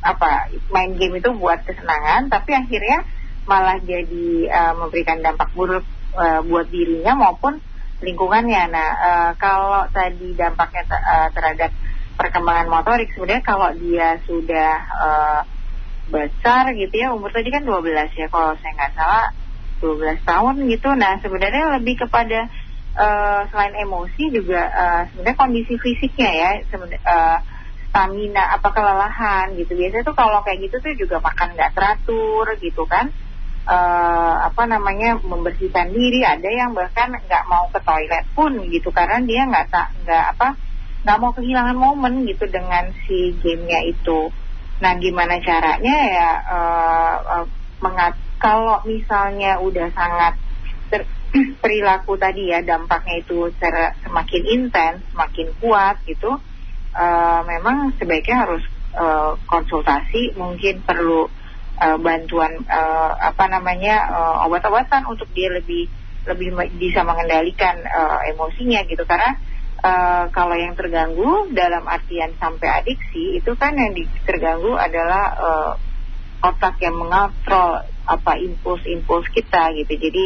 apa 0.01 0.49
main 0.73 0.97
game 0.97 1.21
itu 1.21 1.29
buat 1.37 1.61
kesenangan 1.61 2.33
tapi 2.33 2.57
akhirnya 2.57 3.05
malah 3.45 3.77
jadi 3.81 4.49
uh, 4.49 4.73
memberikan 4.77 5.21
dampak 5.21 5.49
buruk 5.53 5.85
uh, 6.17 6.41
buat 6.45 6.69
dirinya 6.69 7.17
maupun 7.17 7.61
lingkungannya. 8.01 8.63
Nah, 8.69 8.89
uh, 8.97 9.31
kalau 9.37 9.85
tadi 9.93 10.33
dampaknya 10.33 10.85
uh, 10.89 11.29
terhadap 11.33 11.71
perkembangan 12.17 12.69
motorik 12.69 13.09
sebenarnya 13.13 13.45
kalau 13.45 13.69
dia 13.77 14.17
sudah 14.25 14.71
uh, 14.93 15.41
besar 16.11 16.75
gitu 16.75 16.91
ya 16.91 17.15
umur 17.15 17.31
tadi 17.31 17.49
kan 17.49 17.63
12 17.63 17.87
ya 18.19 18.27
kalau 18.27 18.51
saya 18.59 18.71
nggak 18.75 18.93
salah 18.93 19.25
12 19.81 20.21
tahun 20.21 20.55
gitu. 20.69 20.89
Nah, 20.93 21.17
sebenarnya 21.21 21.77
lebih 21.81 22.05
kepada 22.05 22.49
uh, 22.97 23.41
selain 23.51 23.75
emosi 23.75 24.23
juga 24.31 24.61
uh, 24.71 25.01
sebenarnya 25.11 25.37
kondisi 25.39 25.73
fisiknya 25.79 26.31
ya, 26.31 26.51
uh, 26.71 27.37
stamina 27.91 28.55
apa 28.55 28.71
kelelahan 28.71 29.55
gitu. 29.59 29.75
Biasanya 29.75 30.07
tuh 30.07 30.15
kalau 30.15 30.39
kayak 30.43 30.67
gitu 30.67 30.75
tuh 30.79 30.93
juga 30.95 31.19
makan 31.19 31.55
nggak 31.55 31.73
teratur 31.75 32.45
gitu 32.59 32.83
kan. 32.87 33.11
Uh, 33.61 34.41
apa 34.49 34.65
namanya 34.65 35.21
membersihkan 35.21 35.93
diri 35.93 36.25
ada 36.25 36.49
yang 36.49 36.73
bahkan 36.73 37.13
nggak 37.13 37.45
mau 37.45 37.69
ke 37.69 37.77
toilet 37.85 38.25
pun 38.33 38.57
gitu 38.73 38.89
karena 38.89 39.21
dia 39.21 39.45
nggak 39.45 39.69
tak 39.69 39.93
nggak 40.01 40.25
apa 40.33 40.57
nggak 41.05 41.19
mau 41.21 41.29
kehilangan 41.33 41.77
momen 41.77 42.25
gitu 42.25 42.49
dengan 42.49 42.89
si 43.05 43.37
gamenya 43.37 43.85
itu 43.85 44.33
nah 44.81 44.97
gimana 44.97 45.37
caranya 45.45 45.95
ya 46.09 46.29
uh, 46.41 47.15
uh, 47.21 47.45
mengat 47.85 48.17
kalau 48.41 48.81
misalnya 48.85 49.61
udah 49.61 49.93
sangat 49.93 50.33
ter 50.89 51.05
perilaku 51.63 52.19
tadi 52.19 52.51
ya 52.51 52.59
dampaknya 52.63 53.23
itu 53.23 53.51
semakin 54.03 54.43
intens 54.51 54.99
semakin 55.15 55.47
kuat 55.63 56.03
gitu 56.03 56.39
uh, 56.95 57.41
memang 57.47 57.95
sebaiknya 57.95 58.47
harus 58.47 58.63
uh, 58.95 59.39
konsultasi 59.47 60.35
mungkin 60.35 60.83
perlu 60.83 61.27
uh, 61.79 61.97
bantuan 61.99 62.61
uh, 62.67 63.11
apa 63.17 63.47
namanya 63.47 63.95
uh, 64.11 64.35
obat-obatan 64.47 65.07
untuk 65.07 65.27
dia 65.31 65.51
lebih 65.51 65.87
lebih 66.21 66.53
bisa 66.77 67.01
mengendalikan 67.01 67.81
uh, 67.81 68.21
emosinya 68.29 68.85
gitu. 68.85 69.01
Karena 69.09 69.33
uh, 69.81 70.29
kalau 70.29 70.53
yang 70.53 70.77
terganggu 70.77 71.49
dalam 71.55 71.87
artian 71.89 72.37
sampai 72.37 72.69
adiksi 72.83 73.41
itu 73.41 73.51
kan 73.57 73.73
yang 73.73 73.97
terganggu 74.27 74.77
adalah 74.77 75.23
uh, 75.33 75.71
otak 76.41 76.77
yang 76.81 76.97
mengontrol 76.97 77.85
apa 78.05 78.31
impuls-impuls 78.37 79.29
kita 79.33 79.73
gitu. 79.77 79.93
Jadi 79.97 80.25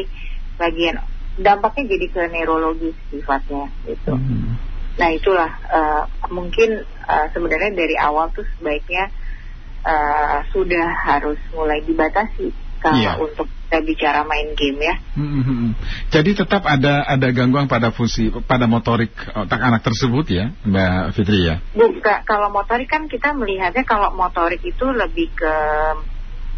bagian 0.56 1.00
dampaknya 1.36 1.96
jadi 1.96 2.06
ke 2.12 2.22
neurologis 2.32 2.96
sifatnya 3.12 3.68
gitu. 3.84 4.16
Hmm. 4.16 4.56
Nah 4.96 5.10
itulah 5.12 5.52
uh, 5.68 6.04
mungkin 6.32 6.88
uh, 7.04 7.28
sebenarnya 7.36 7.76
dari 7.76 7.96
awal 8.00 8.32
tuh 8.32 8.48
sebaiknya 8.56 9.12
uh, 9.84 10.48
sudah 10.56 10.88
harus 11.04 11.40
mulai 11.52 11.84
dibatasi 11.84 12.56
kalau 12.80 13.02
yeah. 13.02 13.20
untuk 13.20 13.48
kita 13.66 13.82
bicara 13.82 14.22
main 14.24 14.54
game 14.54 14.78
ya. 14.78 14.96
Hmm, 15.18 15.42
hmm, 15.42 15.44
hmm. 15.44 15.72
Jadi 16.14 16.32
tetap 16.38 16.64
ada 16.70 17.04
ada 17.04 17.28
gangguan 17.34 17.66
pada 17.66 17.90
fungsi 17.90 18.30
pada 18.46 18.70
motorik 18.70 19.12
otak 19.34 19.58
anak 19.58 19.82
tersebut 19.82 20.26
ya, 20.30 20.54
Mbak 20.64 21.18
Fitri 21.18 21.50
ya? 21.50 21.60
Bukan, 21.74 22.18
kalau 22.24 22.54
motorik 22.54 22.88
kan 22.88 23.10
kita 23.10 23.34
melihatnya 23.34 23.84
kalau 23.84 24.14
motorik 24.14 24.62
itu 24.62 24.86
lebih 24.86 25.34
ke 25.34 25.56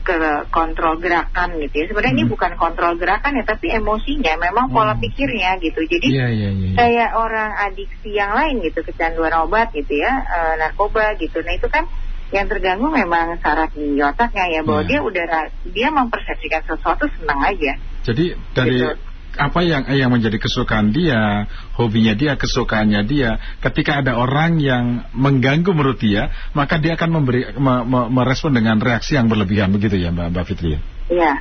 ke 0.08 0.48
kontrol 0.48 0.96
gerakan 1.04 1.60
gitu 1.60 1.84
ya. 1.84 1.86
Sebenarnya 1.92 2.16
hmm. 2.16 2.24
ini 2.24 2.32
bukan 2.32 2.52
kontrol 2.56 2.96
gerakan 2.96 3.36
ya, 3.36 3.44
tapi 3.44 3.68
emosinya, 3.76 4.40
memang 4.40 4.72
pola 4.72 4.96
hmm. 4.96 5.04
pikirnya 5.04 5.60
gitu. 5.60 5.84
Jadi 5.84 6.08
yeah, 6.08 6.32
yeah, 6.32 6.52
yeah, 6.56 6.72
yeah. 6.72 6.76
kayak 6.80 7.10
orang 7.20 7.52
adiksi 7.68 8.16
yang 8.16 8.32
lain 8.32 8.64
gitu, 8.64 8.80
kecanduan 8.88 9.36
obat 9.44 9.76
gitu 9.76 10.00
ya, 10.00 10.24
e, 10.24 10.40
narkoba 10.64 11.20
gitu. 11.20 11.44
Nah 11.44 11.54
itu 11.60 11.68
kan 11.68 11.84
yang 12.32 12.48
terganggu 12.48 12.88
memang 12.92 13.40
saraf 13.40 13.72
di 13.76 14.00
otaknya 14.00 14.60
ya 14.60 14.62
bahwa 14.64 14.88
yeah. 14.88 14.90
dia 14.90 15.00
udah 15.04 15.26
dia 15.68 15.88
mempersepsikan 15.92 16.64
sesuatu 16.64 17.12
senang 17.20 17.44
aja. 17.44 17.76
Jadi 18.08 18.26
dari 18.56 18.80
gitu. 18.80 18.96
Apa 19.38 19.60
yang 19.62 19.86
yang 19.94 20.10
menjadi 20.10 20.41
kesukaan 20.41 20.89
dia, 20.91 21.46
hobinya 21.77 22.17
dia, 22.17 22.36
kesukaannya 22.36 23.01
dia, 23.06 23.38
ketika 23.62 24.01
ada 24.01 24.17
orang 24.17 24.58
yang 24.58 25.06
mengganggu 25.13 25.70
menurut 25.72 26.01
dia, 26.01 26.34
maka 26.58 26.82
dia 26.82 26.98
akan 26.98 27.10
memberi 27.22 27.53
me, 27.56 27.86
me, 27.86 28.00
merespon 28.12 28.58
dengan 28.58 28.82
reaksi 28.82 29.15
yang 29.15 29.29
berlebihan 29.29 29.70
begitu 29.70 29.96
ya 29.98 30.10
Mbak 30.10 30.27
Mbak 30.34 30.46
Fitri 30.50 30.70
ya. 30.75 30.82
Iya. 31.08 31.34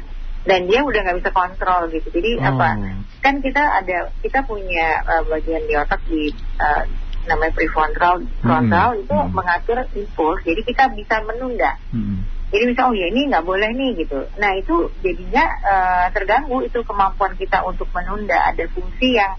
Dan 0.47 0.71
dia 0.71 0.87
udah 0.87 1.01
nggak 1.03 1.27
bisa 1.27 1.33
kontrol 1.35 1.91
gitu. 1.91 2.07
Jadi 2.15 2.39
oh. 2.39 2.47
apa? 2.47 2.79
Kan 3.19 3.43
kita 3.43 3.83
ada 3.83 4.15
kita 4.23 4.47
punya 4.47 5.03
uh, 5.03 5.27
bagian 5.27 5.67
di 5.67 5.75
otak 5.75 5.99
di 6.07 6.31
uh, 6.63 6.87
namanya 7.27 7.53
prefrontal 7.53 8.23
frontal 8.41 8.89
hmm. 8.95 9.03
itu 9.03 9.17
hmm. 9.19 9.31
mengatur 9.35 9.79
impuls 9.99 10.41
jadi 10.47 10.61
kita 10.63 10.85
bisa 10.95 11.17
menunda 11.27 11.75
hmm. 11.91 12.23
Jadi 12.47 12.63
misal 12.71 12.91
oh 12.91 12.95
ya 12.95 13.07
ini 13.11 13.27
nggak 13.27 13.45
boleh 13.47 13.71
nih 13.75 13.91
gitu 14.07 14.21
nah 14.39 14.55
itu 14.55 14.91
jadinya 15.03 15.45
uh, 15.67 16.07
terganggu 16.15 16.63
itu 16.63 16.79
kemampuan 16.87 17.35
kita 17.35 17.63
untuk 17.67 17.91
menunda 17.91 18.39
ada 18.39 18.65
fungsi 18.71 19.19
yang 19.19 19.35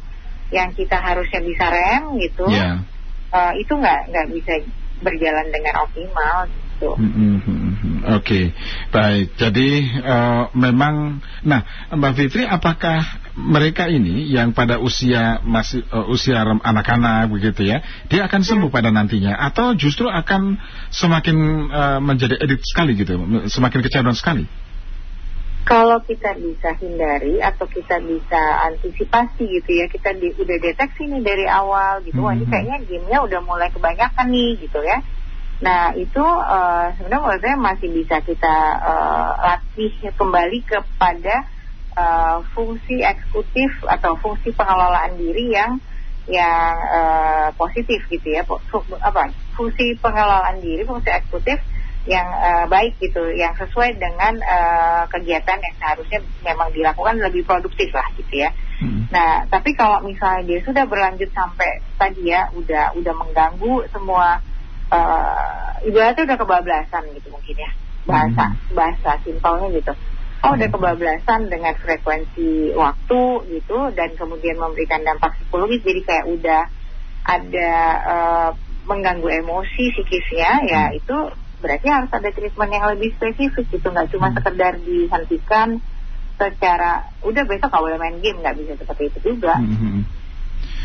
yang 0.51 0.71
kita 0.71 0.95
harusnya 0.99 1.43
bisa 1.43 1.65
rem 1.67 2.03
gitu 2.19 2.47
yeah. 2.51 2.79
Ya. 3.31 3.35
uh, 3.35 3.53
itu 3.55 3.71
nggak 3.71 4.11
nggak 4.11 4.27
bisa 4.31 4.53
berjalan 5.01 5.47
dengan 5.53 5.85
optimal 5.85 6.49
gitu. 6.49 6.91
Mm 6.97 7.37
-hmm. 7.41 7.66
Oke, 7.97 8.13
okay. 8.21 8.45
baik. 8.93 9.33
Jadi 9.39 9.81
uh, 10.05 10.53
memang, 10.53 11.17
nah 11.41 11.65
Mbak 11.89 12.13
Fitri, 12.13 12.43
apakah 12.45 13.01
mereka 13.33 13.89
ini 13.89 14.29
yang 14.29 14.53
pada 14.53 14.77
usia 14.77 15.41
masih 15.41 15.81
uh, 15.89 16.05
usia 16.09 16.41
anak-anak 16.41 17.33
begitu 17.33 17.65
ya, 17.65 17.81
dia 18.05 18.29
akan 18.29 18.45
sembuh 18.45 18.69
pada 18.69 18.93
nantinya, 18.93 19.33
atau 19.37 19.73
justru 19.73 20.05
akan 20.05 20.61
semakin 20.93 21.37
uh, 21.69 21.99
menjadi 22.03 22.37
edit 22.37 22.61
sekali 22.61 22.93
gitu, 22.93 23.17
semakin 23.49 23.79
kecanduan 23.81 24.17
sekali? 24.17 24.45
Kalau 25.67 25.99
kita 25.99 26.31
bisa 26.39 26.79
hindari 26.79 27.43
atau 27.43 27.67
kita 27.67 27.99
bisa 27.99 28.39
antisipasi 28.71 29.43
gitu 29.59 29.71
ya, 29.75 29.91
kita 29.91 30.15
di, 30.15 30.31
udah 30.37 30.57
deteksi 30.63 31.11
nih 31.11 31.21
dari 31.25 31.43
awal 31.43 31.99
gitu, 32.05 32.23
-hmm. 32.23 32.27
wah 32.29 32.33
ini 32.37 32.47
mm-hmm. 32.47 32.53
kayaknya 32.53 32.77
gamenya 32.87 33.19
udah 33.25 33.39
mulai 33.43 33.67
kebanyakan 33.73 34.27
nih 34.31 34.51
gitu 34.63 34.79
ya 34.85 35.03
Nah 35.57 35.89
itu 35.97 36.21
uh, 36.21 36.93
sebenarnya 36.97 37.21
menurut 37.23 37.41
saya 37.41 37.57
masih 37.57 37.89
bisa 37.89 38.21
kita 38.21 38.55
uh, 38.77 39.29
latih 39.41 39.93
kembali 40.13 40.59
kepada 40.69 41.35
uh, 41.97 42.37
fungsi 42.53 43.01
eksekutif 43.01 43.81
atau 43.89 44.13
fungsi 44.21 44.53
pengelolaan 44.53 45.17
diri 45.17 45.49
yang 45.53 45.81
yang 46.27 46.75
uh, 46.91 47.47
positif 47.55 48.03
gitu 48.11 48.35
ya, 48.35 48.43
apa 48.99 49.31
fungsi 49.55 49.95
pengelolaan 49.97 50.59
diri, 50.59 50.83
fungsi 50.83 51.07
eksekutif 51.07 51.57
yang 52.07 52.27
uh, 52.27 52.65
baik 52.67 52.99
gitu, 52.99 53.31
yang 53.35 53.55
sesuai 53.55 53.95
dengan 53.99 54.35
uh, 54.39 55.03
kegiatan 55.11 55.59
yang 55.59 55.75
seharusnya 55.79 56.19
memang 56.43 56.71
dilakukan 56.71 57.19
lebih 57.19 57.43
produktif 57.47 57.91
lah 57.95 58.07
gitu 58.15 58.43
ya. 58.43 58.51
Hmm. 58.79 59.07
Nah, 59.11 59.43
tapi 59.47 59.75
kalau 59.75 60.03
misalnya 60.03 60.43
dia 60.47 60.59
sudah 60.63 60.83
berlanjut 60.87 61.31
sampai 61.31 61.83
tadi 61.95 62.31
ya, 62.31 62.51
udah 62.55 62.95
udah 62.95 63.13
mengganggu 63.15 63.87
semua 63.91 64.39
uh, 64.91 65.71
ibaratnya 65.83 66.23
udah 66.27 66.37
kebablasan 66.39 67.03
gitu 67.15 67.27
mungkin 67.31 67.55
ya 67.55 67.71
bahasa 68.07 68.45
hmm. 68.55 68.75
bahasa 68.75 69.11
simpelnya 69.21 69.67
gitu 69.75 69.93
oh 70.43 70.51
udah 70.55 70.67
hmm. 70.69 70.75
kebablasan 70.79 71.41
dengan 71.51 71.73
frekuensi 71.75 72.71
waktu 72.73 73.21
gitu 73.57 73.79
dan 73.93 74.09
kemudian 74.15 74.57
memberikan 74.57 75.03
dampak 75.03 75.35
psikologis 75.37 75.83
jadi 75.83 76.01
kayak 76.05 76.25
udah 76.31 76.61
ada 77.27 77.71
uh, 78.07 78.49
mengganggu 78.87 79.27
emosi 79.43 79.83
psikisnya 79.93 80.51
ya 80.63 80.83
hmm. 80.87 80.99
itu 81.03 81.17
berarti 81.57 81.87
harus 81.89 82.11
ada 82.13 82.29
treatment 82.31 82.71
yang 82.71 82.85
lebih 82.93 83.09
spesifik 83.17 83.65
gitu 83.67 83.87
nggak 83.89 84.07
cuma 84.13 84.31
hmm. 84.31 84.35
sekedar 84.39 84.73
dihentikan 84.79 85.81
secara 86.37 87.09
udah 87.25 87.43
besok 87.49 87.69
kalau 87.73 87.89
boleh 87.89 87.97
main 87.97 88.21
game 88.21 88.39
nggak 88.39 88.55
bisa 88.61 88.73
seperti 88.77 89.09
itu 89.09 89.35
juga. 89.35 89.57
Hmm. 89.57 90.05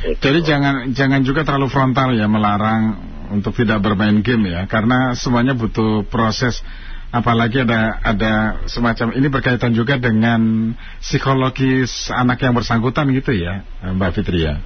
Gitu. 0.02 0.18
Jadi 0.18 0.40
jangan 0.42 0.75
jangan 0.97 1.21
juga 1.23 1.44
terlalu 1.44 1.68
frontal 1.68 2.16
ya 2.16 2.26
melarang 2.26 2.99
untuk 3.32 3.56
tidak 3.56 3.80
bermain 3.80 4.20
game 4.20 4.52
ya 4.52 4.68
karena 4.68 5.16
semuanya 5.16 5.56
butuh 5.56 6.04
proses 6.06 6.60
apalagi 7.12 7.64
ada 7.64 8.00
ada 8.00 8.32
semacam 8.68 9.12
ini 9.16 9.28
berkaitan 9.28 9.72
juga 9.72 10.00
dengan 10.00 10.72
psikologis 11.00 12.12
anak 12.12 12.44
yang 12.44 12.52
bersangkutan 12.56 13.08
gitu 13.12 13.32
ya 13.32 13.64
Mbak 13.80 14.10
Fitri 14.16 14.48
ya. 14.48 14.60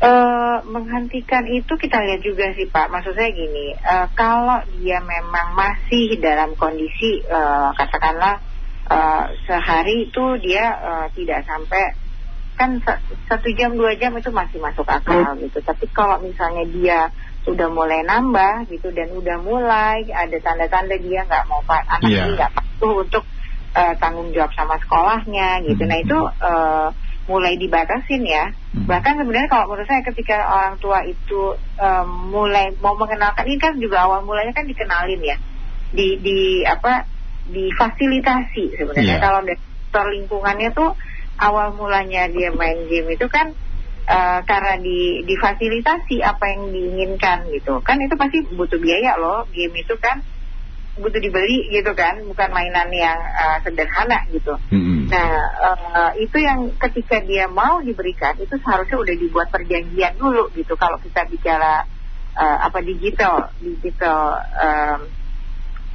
Uh, 0.00 0.40
menghentikan 0.64 1.44
itu 1.44 1.76
kita 1.76 2.00
lihat 2.00 2.24
juga 2.24 2.48
sih 2.56 2.64
Pak. 2.72 2.88
Maksud 2.88 3.12
saya 3.12 3.36
gini, 3.36 3.76
uh, 3.84 4.08
kalau 4.16 4.64
dia 4.80 4.96
memang 4.96 5.52
masih 5.52 6.16
dalam 6.16 6.56
kondisi 6.56 7.20
uh, 7.28 7.68
katakanlah 7.76 8.40
uh, 8.88 9.28
sehari 9.44 10.08
itu 10.08 10.24
dia 10.40 10.64
uh, 10.80 11.06
tidak 11.12 11.44
sampai 11.44 11.92
kan 12.56 12.80
satu 13.28 13.48
jam 13.56 13.76
dua 13.76 13.92
jam 14.00 14.16
itu 14.16 14.32
masih 14.32 14.56
masuk 14.60 14.88
akal 14.88 15.36
gitu. 15.36 15.60
Tapi 15.60 15.84
kalau 15.92 16.16
misalnya 16.24 16.64
dia 16.72 16.98
udah 17.48 17.68
mulai 17.72 18.04
nambah 18.04 18.68
gitu 18.68 18.92
dan 18.92 19.08
udah 19.16 19.40
mulai 19.40 20.04
ada 20.12 20.36
tanda-tanda 20.44 20.96
dia 21.00 21.24
nggak 21.24 21.48
mau 21.48 21.64
pak 21.64 21.88
anak 21.88 22.10
yeah. 22.12 22.28
ini 22.28 22.36
nggak 22.36 22.52
patuh 22.52 22.94
untuk 23.00 23.24
uh, 23.72 23.94
tanggung 23.96 24.28
jawab 24.36 24.52
sama 24.52 24.76
sekolahnya 24.76 25.64
gitu. 25.64 25.80
Mm 25.80 25.88
-hmm. 25.88 25.88
Nah 25.88 25.98
itu 26.04 26.18
uh, 26.20 26.88
mulai 27.32 27.56
dibatasin 27.56 28.22
ya. 28.28 28.52
Mm 28.52 28.54
-hmm. 28.54 28.86
Bahkan 28.92 29.14
sebenarnya 29.24 29.48
kalau 29.48 29.64
menurut 29.72 29.88
saya 29.88 30.02
ketika 30.04 30.36
orang 30.52 30.76
tua 30.82 31.00
itu 31.08 31.56
um, 31.80 32.08
mulai 32.28 32.76
mau 32.84 32.92
mengenalkan 32.98 33.48
ini 33.48 33.56
kan 33.56 33.74
juga 33.80 34.04
awal 34.04 34.20
mulanya 34.20 34.52
kan 34.52 34.68
dikenalin 34.68 35.22
ya. 35.24 35.36
di 35.90 36.22
di 36.22 36.62
apa 36.62 37.02
difasilitasi 37.50 38.78
sebenarnya 38.78 39.18
yeah. 39.18 39.22
kalau 39.22 39.42
dari 39.42 40.22
lingkungannya 40.22 40.70
tuh 40.70 40.94
awal 41.34 41.74
mulanya 41.74 42.30
dia 42.30 42.54
main 42.54 42.86
game 42.86 43.10
itu 43.10 43.26
kan 43.26 43.58
uh, 44.06 44.40
karena 44.46 44.80
di 44.80 45.26
difasilitasi 45.26 46.22
apa 46.24 46.44
yang 46.48 46.72
diinginkan 46.72 47.50
gitu 47.52 47.82
kan 47.84 48.00
itu 48.00 48.14
pasti 48.16 48.44
butuh 48.54 48.78
biaya 48.80 49.18
loh 49.20 49.44
game 49.52 49.74
itu 49.80 49.94
kan 50.00 50.22
butuh 51.00 51.20
dibeli 51.22 51.70
gitu 51.72 51.94
kan 51.96 52.20
bukan 52.26 52.48
mainan 52.52 52.90
yang 52.92 53.16
uh, 53.16 53.58
sederhana 53.64 54.26
gitu 54.34 54.52
mm-hmm. 54.68 55.08
nah 55.08 55.32
uh, 55.64 56.10
itu 56.20 56.36
yang 56.42 56.74
ketika 56.76 57.24
dia 57.24 57.48
mau 57.48 57.80
diberikan 57.80 58.36
itu 58.36 58.52
seharusnya 58.60 58.98
udah 59.00 59.16
dibuat 59.16 59.48
perjanjian 59.48 60.18
dulu 60.20 60.52
gitu 60.52 60.76
kalau 60.76 61.00
kita 61.00 61.24
bicara 61.30 61.88
uh, 62.36 62.58
apa 62.68 62.84
digital 62.84 63.48
digital 63.62 64.36
um, 64.60 65.00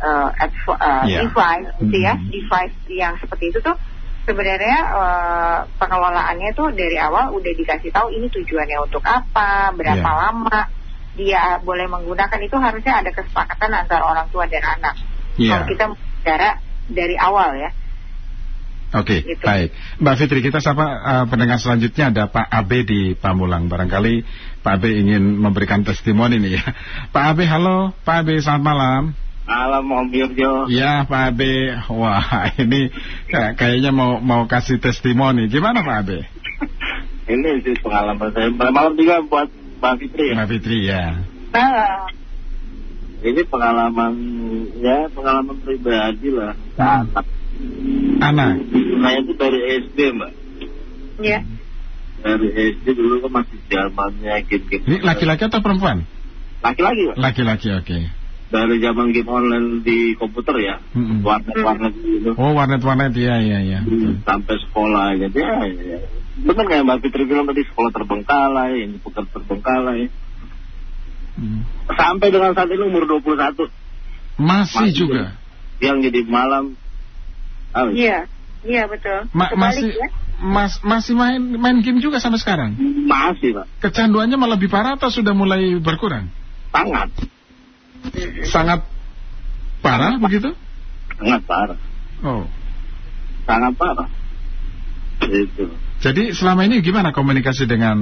uh, 0.01 0.29
uh, 0.33 1.03
yeah. 1.05 1.21
device 1.27 1.69
gitu 1.83 1.97
ya 2.01 2.13
mm-hmm. 2.17 2.31
device 2.31 2.77
yang 2.89 3.13
seperti 3.21 3.53
itu 3.53 3.59
tuh 3.61 3.75
sebenarnya 4.25 4.77
uh, 4.91 5.59
pengelolaannya 5.77 6.51
tuh 6.57 6.73
dari 6.73 6.97
awal 6.97 7.31
udah 7.37 7.53
dikasih 7.53 7.93
tahu 7.93 8.09
ini 8.11 8.27
tujuannya 8.33 8.77
untuk 8.81 9.05
apa, 9.05 9.71
berapa 9.77 10.01
yeah. 10.01 10.19
lama 10.27 10.59
dia 11.15 11.43
boleh 11.63 11.87
menggunakan 11.87 12.39
itu 12.43 12.57
harusnya 12.59 12.99
ada 12.99 13.11
kesepakatan 13.13 13.71
antara 13.71 14.03
orang 14.03 14.27
tua 14.33 14.49
dan 14.51 14.65
anak. 14.65 14.99
Yeah. 15.39 15.55
Kalau 15.55 15.65
kita 15.69 15.83
bicara 15.95 16.59
dari 16.91 17.15
awal 17.15 17.55
ya. 17.55 17.71
Oke, 18.95 19.19
okay, 19.19 19.35
gitu. 19.35 19.43
baik. 19.43 19.69
Mbak 19.99 20.15
Fitri, 20.15 20.39
kita 20.39 20.63
sapa 20.63 20.85
uh, 20.87 21.25
pendengar 21.27 21.59
selanjutnya 21.59 22.15
ada 22.15 22.23
Pak 22.31 22.47
Abe 22.47 22.87
di 22.87 23.01
Pamulang. 23.17 23.67
Barangkali 23.67 24.23
Pak 24.63 24.71
Abe 24.79 24.95
ingin 24.95 25.35
memberikan 25.35 25.83
testimoni 25.83 26.39
nih 26.39 26.61
ya. 26.61 26.63
Pak 27.13 27.23
Abe, 27.35 27.43
halo. 27.43 27.91
Pak 28.07 28.23
Abe, 28.23 28.39
selamat 28.39 28.63
malam. 28.63 29.24
Malam 29.45 29.85
Om 29.85 30.09
Yurjo. 30.09 30.65
Ya 30.73 31.05
Pak 31.05 31.37
Abe, 31.37 31.77
wah 31.93 32.49
ini 32.57 32.89
kayaknya 33.29 33.93
mau 33.93 34.17
mau 34.17 34.49
kasih 34.49 34.81
testimoni. 34.81 35.45
Gimana 35.45 35.85
Pak 35.85 35.97
Abe? 36.01 36.25
ini 37.33 37.61
sih 37.61 37.77
pengalaman 37.77 38.33
saya. 38.33 38.49
Malam 38.49 38.97
juga 38.97 39.21
buat 39.21 39.49
Mbak 39.77 39.93
Fitri 40.01 40.25
ya. 40.25 40.33
Mbak 40.33 40.47
Fitri 40.49 40.77
ya. 40.89 41.03
Nah, 41.53 42.09
ini 43.21 43.41
pengalaman 43.45 44.13
ya 44.81 45.13
pengalaman 45.13 45.55
pribadi 45.61 46.27
lah. 46.33 46.57
Hmm. 46.81 47.05
Anak. 48.25 48.65
Saya 48.73 49.17
itu 49.21 49.33
dari 49.37 49.59
SD 49.85 49.99
Mbak. 50.09 50.31
Iya. 51.21 51.39
Dari 52.25 52.49
SD 52.49 52.85
dulu 52.97 53.29
kan 53.29 53.45
masih 53.45 53.61
zamannya 53.69 54.41
game-game. 54.49 54.83
Ini 54.89 54.97
laki-laki 55.05 55.45
atau 55.45 55.61
perempuan? 55.61 56.01
Laki-laki. 56.65 57.13
Laki-laki 57.13 57.69
oke. 57.69 57.85
Okay 57.85 58.24
dari 58.55 58.79
zaman 58.79 59.11
game 59.11 59.27
online 59.27 59.67
di 59.83 60.15
komputer 60.15 60.55
ya 60.63 60.75
hmm. 60.95 61.19
warnet-warnet 61.27 61.93
gitu 61.99 62.31
oh 62.39 62.51
warnet-warnet 62.55 63.11
ya 63.11 63.35
ya 63.43 63.59
ya 63.59 63.79
hmm, 63.83 64.23
sampai 64.23 64.55
sekolah 64.63 65.19
jadi 65.19 65.35
ya, 65.35 65.55
ya, 65.67 65.83
ya. 65.83 65.99
benar 66.47 66.63
kayak 66.63 66.83
mbak 66.87 66.99
Fitri 67.03 67.27
bilang 67.27 67.51
tadi 67.51 67.67
sekolah 67.67 67.91
terbengkalai 67.91 68.73
ini 68.87 68.95
bukan 69.03 69.23
terbengkalai 69.27 70.07
hmm. 71.35 71.61
sampai 71.91 72.27
dengan 72.31 72.55
saat 72.55 72.71
ini 72.71 72.83
umur 72.87 73.03
21 73.19 73.67
masih, 74.39 74.79
masih 74.79 74.91
juga 74.95 75.35
yang 75.83 75.99
jadi 75.99 76.23
malam 76.23 76.79
iya 77.91 78.31
iya 78.63 78.87
betul 78.87 79.27
Ma 79.35 79.51
masih 79.51 79.91
ya? 79.91 80.07
Mas, 80.35 80.83
masih 80.83 81.15
main 81.15 81.39
main 81.39 81.79
game 81.79 82.03
juga 82.03 82.19
sampai 82.19 82.43
sekarang? 82.43 82.75
Masih, 83.07 83.55
Pak. 83.55 83.87
Kecanduannya 83.87 84.35
malah 84.35 84.59
lebih 84.59 84.67
parah 84.67 84.99
atau 84.99 85.07
sudah 85.07 85.31
mulai 85.31 85.79
berkurang? 85.79 86.27
Sangat. 86.75 87.07
Sangat 88.49 88.85
parah 89.81 90.17
begitu? 90.17 90.53
Sangat 91.15 91.41
parah. 91.47 91.79
Oh. 92.25 92.45
Sangat 93.45 93.73
parah. 93.77 94.09
Itu. 95.25 95.65
Jadi 96.03 96.35
selama 96.35 96.67
ini 96.67 96.83
gimana 96.83 97.15
komunikasi 97.15 97.65
dengan 97.65 97.97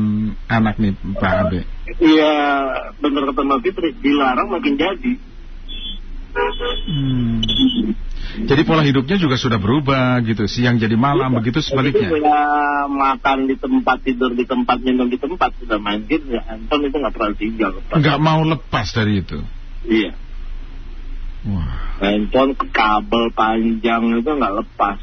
anak 0.50 0.82
nih 0.82 0.98
Pak 1.16 1.34
Abe? 1.48 1.62
Iya 2.02 2.36
benar 3.00 3.32
kata 3.32 3.42
Mbak 3.46 3.60
Fitri, 3.64 3.90
dilarang 4.02 4.50
makin 4.50 4.76
jadi. 4.76 5.14
Hmm. 6.90 7.38
Jadi 8.50 8.62
pola 8.66 8.82
hidupnya 8.82 9.22
juga 9.22 9.38
sudah 9.38 9.62
berubah 9.62 10.18
gitu, 10.26 10.50
siang 10.50 10.82
jadi 10.82 10.98
malam 10.98 11.30
iya. 11.30 11.38
begitu 11.38 11.62
sebaliknya. 11.62 12.10
Ya 12.10 12.44
makan 12.90 13.46
di 13.46 13.56
tempat, 13.62 14.02
tidur 14.02 14.34
di 14.34 14.42
tempat, 14.50 14.82
minum 14.82 15.06
di 15.06 15.22
tempat, 15.22 15.54
sudah 15.62 15.78
main 15.78 16.02
game 16.10 16.34
ya 16.34 16.42
Anton 16.50 16.90
itu 16.90 16.98
nggak 16.98 17.14
pernah 17.14 17.32
tinggal. 17.38 17.72
Nggak 17.94 18.18
mau 18.18 18.42
lepas 18.42 18.90
dari 18.90 19.22
itu. 19.22 19.38
Iya. 19.84 20.12
Wah. 21.44 21.72
Handphone 22.00 22.56
kabel 22.56 23.24
panjang 23.36 24.04
itu 24.20 24.32
nggak 24.32 24.56
lepas. 24.64 25.00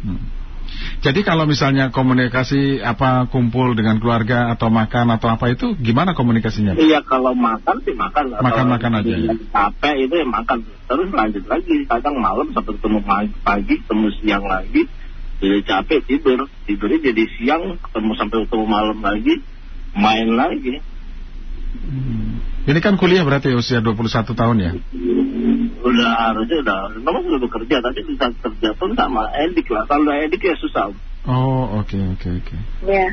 Hmm. 0.00 0.24
Jadi 1.00 1.20
kalau 1.24 1.48
misalnya 1.48 1.88
komunikasi 1.88 2.84
apa 2.84 3.24
kumpul 3.32 3.72
dengan 3.72 3.96
keluarga 3.98 4.52
atau 4.52 4.68
makan 4.68 5.16
atau 5.16 5.32
apa 5.32 5.52
itu 5.52 5.72
gimana 5.80 6.12
komunikasinya? 6.12 6.76
Iya 6.76 7.00
kalau 7.04 7.32
makan 7.32 7.80
sih 7.84 7.96
makan. 7.96 8.36
Makan 8.36 8.66
makan 8.68 8.92
aja 9.00 9.14
ya. 9.16 9.32
Capek 9.48 9.96
itu 10.08 10.14
ya 10.20 10.26
makan 10.28 10.64
terus 10.88 11.08
lanjut 11.12 11.44
lagi. 11.48 11.76
Kadang 11.88 12.20
malam 12.20 12.52
sampai 12.52 12.76
ketemu 12.76 13.00
pagi, 13.40 13.74
ketemu 13.80 14.08
siang 14.20 14.44
lagi. 14.44 14.82
Jadi 15.40 15.58
capek 15.64 16.00
tidur, 16.04 16.38
tidurnya 16.68 16.98
jadi 17.00 17.24
siang, 17.32 17.80
ketemu 17.80 18.12
sampai 18.20 18.44
ketemu 18.44 18.64
malam 18.68 18.98
lagi, 19.00 19.40
main 19.96 20.28
lagi. 20.36 20.84
Ini 22.70 22.78
kan 22.78 22.94
kuliah 23.00 23.26
berarti 23.26 23.50
usia 23.56 23.82
21 23.82 24.30
tahun 24.30 24.56
ya? 24.62 24.72
Udah 25.80 26.10
harusnya 26.30 26.62
udah, 26.62 26.78
memang 27.02 27.22
sudah 27.26 27.40
bekerja, 27.42 27.76
tapi 27.82 28.00
bisa 28.06 28.30
kerja 28.30 28.70
pun 28.76 28.94
sama 28.94 29.32
edik 29.48 29.66
lah. 29.72 29.88
Kalau 29.90 30.12
edik 30.12 30.44
ya 30.44 30.54
susah. 30.60 30.94
Oh, 31.26 31.82
oke, 31.82 31.90
okay, 31.90 32.02
oke, 32.04 32.20
okay, 32.20 32.30
oke. 32.38 32.46
Okay. 32.46 32.60
Ya. 32.86 33.08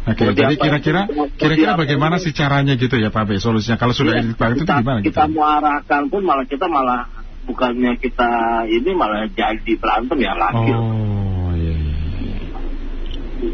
Oke, 0.00 0.24
okay, 0.24 0.32
jadi 0.32 0.54
kira-kira 0.56 1.02
kira-kira 1.36 1.72
bagaimana 1.76 2.16
sih 2.16 2.32
caranya 2.32 2.72
gitu 2.72 2.96
ya 2.96 3.12
Pak 3.12 3.28
B 3.28 3.36
solusinya 3.36 3.76
kalau 3.76 3.92
sudah 3.92 4.16
ya, 4.16 4.24
edik 4.24 4.40
banget 4.40 4.64
itu 4.64 4.72
gimana 4.72 5.04
kita, 5.04 5.12
kita 5.12 5.24
mau 5.28 5.44
arahkan 5.44 6.02
pun 6.08 6.22
malah 6.24 6.48
kita 6.48 6.66
malah 6.72 7.04
bukannya 7.44 8.00
kita 8.00 8.64
ini 8.64 8.90
malah 8.96 9.28
jadi 9.28 9.72
berantem 9.76 10.18
ya 10.24 10.32
lagi. 10.40 10.72
Oh, 10.72 11.52
iya, 11.52 11.74
iya, 11.76 11.96
iya. 12.16 12.38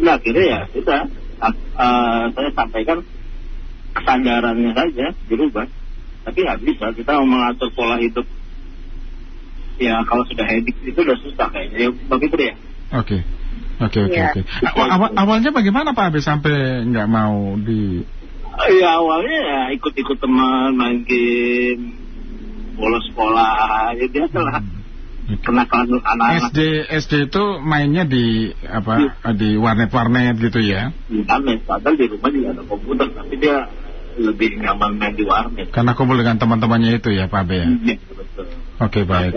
Nah, 0.07 0.15
akhirnya 0.23 0.45
ya 0.47 0.61
sudah 0.71 1.01
uh, 1.43 2.25
saya 2.31 2.51
sampaikan 2.55 3.03
kesadarannya 3.97 4.73
saja 4.77 5.07
berubah 5.27 5.67
tapi 6.27 6.39
nggak 6.43 6.61
bisa 6.67 6.87
kita 6.93 7.23
mau 7.23 7.39
mengatur 7.39 7.71
pola 7.73 7.97
hidup 8.03 8.27
ya 9.79 10.03
kalau 10.09 10.25
sudah 10.27 10.47
hedik 10.49 10.75
itu 10.83 10.99
udah 10.99 11.19
susah 11.21 11.47
kayaknya 11.53 11.79
ya 11.87 11.89
begitu 11.93 12.37
ya 12.41 12.55
oke 12.97 13.19
oke 13.81 13.99
oke 14.09 14.17
iya. 14.17 14.33
oke 14.33 14.41
awal 14.91 15.11
awalnya 15.15 15.51
bagaimana 15.53 15.93
Pak 15.93 16.13
Abe 16.13 16.21
sampai 16.25 16.85
nggak 16.89 17.09
mau 17.09 17.55
di 17.61 18.01
ya 18.81 18.99
awalnya 18.99 19.39
ya 19.39 19.61
ikut-ikut 19.77 20.19
teman 20.19 20.75
main 20.75 21.05
game 21.05 21.95
bolos 22.77 23.05
sekolah 23.13 23.95
ya 23.97 24.07
biasa 24.09 24.39
lah 24.41 24.61
hmm. 24.61 24.85
Kenakalan 25.27 25.91
anak-anak. 25.91 26.55
SD 26.55 26.87
SD 26.87 27.13
itu 27.27 27.45
mainnya 27.59 28.07
di 28.07 28.55
apa 28.63 29.11
ya. 29.27 29.35
di 29.35 29.59
warnet-warnet 29.59 30.39
gitu 30.39 30.63
ya? 30.63 30.95
Di 31.11 31.19
warnet, 31.27 31.67
padahal 31.67 31.99
di 31.99 32.07
rumah 32.07 32.31
juga 32.31 32.49
ada 32.55 32.63
komputer, 32.63 33.11
tapi 33.11 33.35
dia 33.43 33.67
lebih 34.17 34.61
nyaman 34.61 34.97
main 34.97 35.15
di 35.15 35.25
warnet. 35.25 35.69
Karena 35.71 35.93
kumpul 35.93 36.17
dengan 36.17 36.41
teman-temannya 36.41 36.99
itu 36.99 37.13
ya 37.13 37.29
Pak 37.29 37.41
Abe 37.47 37.55
ya? 37.61 37.69
Iya, 37.69 37.97
betul. 38.17 38.47
Oke, 38.77 39.01
okay, 39.01 39.05
baik. 39.09 39.33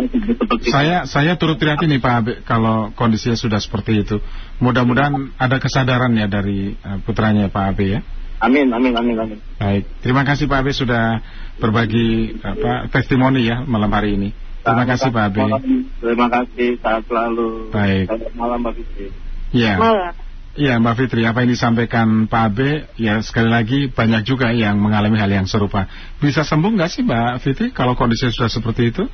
Saya 0.67 1.07
saya 1.07 1.35
turut 1.39 1.59
prihatin 1.59 1.91
nih 1.91 2.01
Pak 2.03 2.13
Abe 2.15 2.33
kalau 2.43 2.91
kondisinya 2.95 3.35
sudah 3.35 3.59
seperti 3.59 4.03
itu. 4.03 4.17
Mudah-mudahan 4.63 5.35
ada 5.35 5.59
kesadaran 5.59 6.11
ya 6.15 6.27
dari 6.27 6.75
uh, 6.79 6.99
putranya 7.03 7.51
Pak 7.51 7.65
Abe 7.75 7.85
ya. 7.95 8.01
Amin, 8.39 8.71
amin, 8.71 8.95
amin, 8.95 9.15
amin. 9.19 9.39
Baik, 9.59 9.83
terima 9.99 10.23
kasih 10.23 10.47
Pak 10.47 10.63
Abe 10.63 10.71
sudah 10.71 11.19
berbagi 11.59 12.39
apa 12.39 12.87
testimoni 12.87 13.47
ya 13.47 13.67
malam 13.67 13.91
hari 13.91 14.15
ini. 14.15 14.29
Terima 14.63 14.87
kasih 14.87 15.11
Pak 15.11 15.23
Abe. 15.31 15.43
Terima 15.99 16.27
kasih, 16.31 16.69
saat 16.79 17.03
selalu. 17.07 17.71
Baik. 17.71 18.07
Selamat 18.07 18.33
malam 18.35 18.59
Pak 18.63 18.73
Fitri. 18.75 19.07
Ya. 19.55 19.75
Malam. 19.75 20.28
Ya 20.57 20.81
Mbak 20.81 21.05
Fitri, 21.05 21.21
apa 21.29 21.45
yang 21.45 21.53
disampaikan 21.53 22.25
Pak 22.25 22.41
Abe, 22.49 22.89
ya 22.97 23.21
sekali 23.21 23.53
lagi 23.53 23.85
banyak 23.85 24.25
juga 24.25 24.49
yang 24.49 24.81
mengalami 24.81 25.21
hal 25.21 25.29
yang 25.29 25.45
serupa. 25.45 25.85
Bisa 26.17 26.41
sembuh 26.41 26.73
nggak 26.73 26.89
sih 26.89 27.05
Mbak 27.05 27.33
Fitri 27.45 27.67
kalau 27.69 27.93
kondisinya 27.93 28.33
sudah 28.33 28.49
seperti 28.49 28.89
itu? 28.89 29.05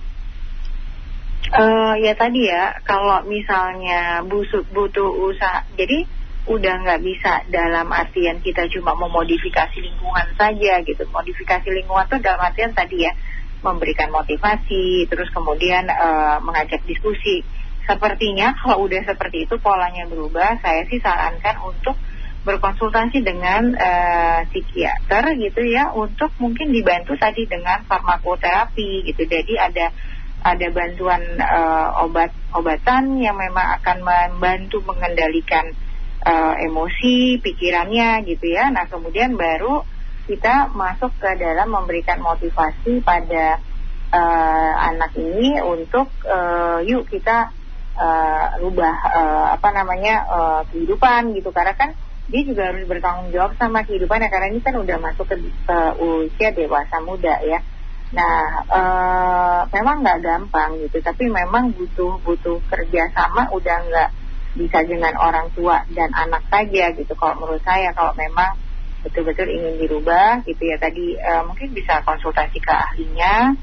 Uh, 1.51 1.93
ya 1.99 2.15
tadi 2.15 2.47
ya, 2.47 2.79
kalau 2.87 3.21
misalnya 3.27 4.23
busuk 4.23 4.63
butuh 4.71 5.11
usaha, 5.27 5.67
jadi 5.75 6.07
udah 6.47 6.73
nggak 6.87 7.01
bisa 7.03 7.43
dalam 7.51 7.91
artian 7.91 8.39
kita 8.39 8.71
cuma 8.71 8.95
memodifikasi 8.95 9.75
lingkungan 9.75 10.31
saja 10.39 10.81
gitu. 10.87 11.03
Modifikasi 11.11 11.67
lingkungan 11.67 12.07
tuh 12.07 12.23
dalam 12.23 12.41
artian 12.41 12.71
tadi 12.71 13.05
ya, 13.05 13.13
memberikan 13.59 14.07
motivasi, 14.07 15.05
terus 15.11 15.27
kemudian 15.35 15.83
uh, 15.91 16.39
mengajak 16.41 16.79
diskusi 16.87 17.43
Sepertinya 17.85 18.57
kalau 18.57 18.89
udah 18.89 19.01
seperti 19.05 19.45
itu 19.45 19.61
polanya 19.61 20.09
berubah, 20.09 20.57
saya 20.61 20.89
sih 20.89 20.97
sarankan 20.97 21.61
untuk 21.61 21.93
berkonsultasi 22.45 23.25
dengan 23.25 23.73
uh, 23.73 24.45
psikiater 24.53 25.33
gitu 25.41 25.65
ya 25.65 25.89
untuk 25.93 26.29
mungkin 26.37 26.69
dibantu 26.69 27.17
tadi 27.17 27.49
dengan 27.49 27.81
farmakoterapi 27.89 29.09
gitu. 29.09 29.25
Jadi 29.25 29.57
ada 29.57 29.89
ada 30.45 30.67
bantuan 30.69 31.25
uh, 31.41 32.05
obat 32.05 32.29
obatan 32.53 33.17
yang 33.17 33.33
memang 33.33 33.81
akan 33.81 33.97
membantu 34.05 34.77
mengendalikan 34.85 35.73
uh, 36.21 36.53
emosi 36.61 37.41
pikirannya 37.41 38.21
gitu 38.29 38.53
ya. 38.53 38.69
Nah 38.69 38.85
kemudian 38.85 39.33
baru 39.33 39.81
kita 40.29 40.69
masuk 40.73 41.17
ke 41.17 41.37
dalam 41.41 41.73
memberikan 41.73 42.21
motivasi 42.21 43.01
pada 43.01 43.57
uh, 44.13 44.73
anak 44.93 45.17
ini 45.17 45.57
untuk 45.65 46.13
uh, 46.29 46.77
yuk 46.85 47.09
kita 47.09 47.49
uh, 47.95 48.45
rubah 48.61 48.95
uh, 49.09 49.47
apa 49.55 49.69
namanya 49.71 50.15
uh, 50.27 50.61
kehidupan 50.69 51.35
gitu 51.35 51.49
karena 51.51 51.73
kan 51.75 51.95
dia 52.25 52.41
juga 52.41 52.73
harus 52.73 52.89
bertanggung 52.89 53.29
jawab 53.29 53.53
sama 53.53 53.85
kehidupannya 53.85 54.29
karena 54.33 54.47
ini 54.49 54.59
kan 54.65 54.73
udah 54.81 54.97
masuk 54.97 55.29
ke, 55.29 55.37
ke 55.45 55.77
usia 56.01 56.49
dewasa 56.57 56.97
muda 57.05 57.37
ya. 57.45 57.61
Nah, 58.17 58.65
e, 58.65 58.81
memang 59.69 60.01
nggak 60.01 60.21
gampang 60.25 60.81
gitu, 60.81 61.05
tapi 61.05 61.29
memang 61.29 61.73
butuh 61.77 62.17
butuh 62.25 62.57
kerjasama 62.65 63.53
udah 63.53 63.77
nggak 63.85 64.09
bisa 64.57 64.79
dengan 64.87 65.13
orang 65.21 65.53
tua 65.53 65.85
dan 65.93 66.09
anak 66.17 66.41
saja 66.49 66.97
gitu. 66.97 67.13
Kalau 67.13 67.37
menurut 67.37 67.61
saya 67.61 67.93
kalau 67.93 68.17
memang 68.17 68.57
betul-betul 69.05 69.45
ingin 69.45 69.77
dirubah 69.85 70.41
gitu 70.49 70.65
ya 70.65 70.81
tadi 70.81 71.13
mungkin 71.45 71.77
bisa 71.77 72.01
konsultasi 72.01 72.57
ke 72.57 72.73
ahlinya. 72.73 73.53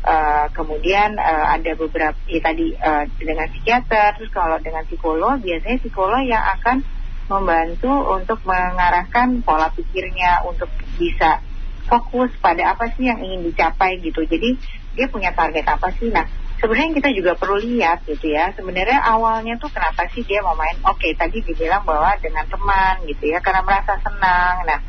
Uh, 0.00 0.48
kemudian 0.56 1.12
uh, 1.20 1.52
ada 1.52 1.76
beberapa 1.76 2.16
ya 2.24 2.40
tadi 2.40 2.72
uh, 2.72 3.04
dengan 3.20 3.44
psikiater 3.52 4.16
terus 4.16 4.32
kalau 4.32 4.56
dengan 4.56 4.80
psikolog 4.88 5.36
biasanya 5.44 5.76
psikolog 5.76 6.24
yang 6.24 6.40
akan 6.40 6.80
membantu 7.28 7.92
untuk 8.08 8.40
mengarahkan 8.48 9.44
pola 9.44 9.68
pikirnya 9.70 10.40
untuk 10.48 10.72
bisa 10.96 11.44
fokus 11.86 12.30
pada 12.42 12.74
apa 12.74 12.90
sih 12.94 13.06
yang 13.06 13.22
ingin 13.22 13.46
dicapai 13.50 14.02
gitu. 14.02 14.26
Jadi 14.26 14.58
dia 14.94 15.06
punya 15.06 15.30
target 15.30 15.66
apa 15.66 15.94
sih? 15.94 16.10
Nah, 16.10 16.26
sebenarnya 16.58 16.98
kita 16.98 17.10
juga 17.14 17.32
perlu 17.38 17.58
lihat 17.62 18.02
gitu 18.06 18.30
ya. 18.30 18.50
Sebenarnya 18.54 18.98
awalnya 19.02 19.58
tuh 19.62 19.70
kenapa 19.70 20.10
sih 20.10 20.26
dia 20.26 20.42
mau 20.42 20.58
main? 20.58 20.78
Oke, 20.86 21.10
okay, 21.10 21.12
tadi 21.14 21.42
dibilang 21.42 21.86
bahwa 21.86 22.14
dengan 22.18 22.46
teman 22.50 23.06
gitu 23.06 23.30
ya, 23.30 23.38
karena 23.42 23.62
merasa 23.62 23.94
senang. 24.02 24.54
Nah, 24.66 24.80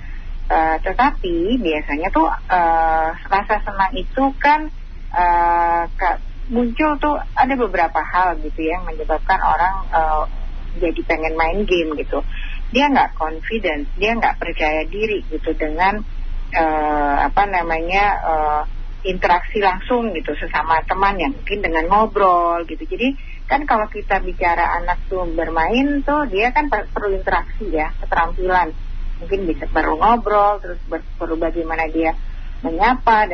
uh, 0.50 0.78
tetapi 0.82 1.62
biasanya 1.62 2.10
tuh 2.10 2.30
uh, 2.30 3.08
rasa 3.30 3.62
senang 3.66 3.92
itu 3.98 4.24
kan 4.42 4.74
uh, 5.12 5.84
muncul 6.52 7.00
tuh 7.00 7.16
ada 7.36 7.54
beberapa 7.56 8.00
hal 8.04 8.36
gitu 8.44 8.60
ya 8.68 8.80
yang 8.80 8.84
menyebabkan 8.84 9.40
orang 9.40 9.76
uh, 9.96 10.24
jadi 10.80 11.02
pengen 11.08 11.36
main 11.40 11.64
game 11.64 11.96
gitu. 12.00 12.24
Dia 12.72 12.88
nggak 12.92 13.20
confident 13.20 13.88
dia 14.00 14.16
nggak 14.16 14.40
percaya 14.40 14.84
diri 14.88 15.24
gitu 15.32 15.52
dengan 15.56 16.00
uh, 16.56 17.16
apa 17.28 17.44
namanya 17.48 18.06
uh, 18.24 18.64
interaksi 19.02 19.58
langsung 19.58 20.14
gitu 20.14 20.38
sesama 20.38 20.78
teman 20.86 21.18
yang 21.18 21.34
mungkin 21.34 21.60
dengan 21.64 21.88
ngobrol 21.90 22.64
gitu. 22.70 22.84
Jadi 22.86 23.16
kan 23.50 23.68
kalau 23.68 23.90
kita 23.92 24.24
bicara 24.24 24.80
anak 24.80 25.04
tuh 25.12 25.28
bermain 25.32 26.06
tuh 26.06 26.28
dia 26.32 26.56
kan 26.56 26.68
perlu 26.70 27.16
interaksi 27.16 27.72
ya 27.72 27.92
keterampilan. 28.04 28.72
Mungkin 29.24 29.40
bisa 29.46 29.66
perlu 29.70 30.00
ngobrol 30.02 30.60
terus 30.60 30.80
perlu 31.20 31.36
bagaimana 31.38 31.86
dia 31.90 32.16
menyapa 32.62 33.26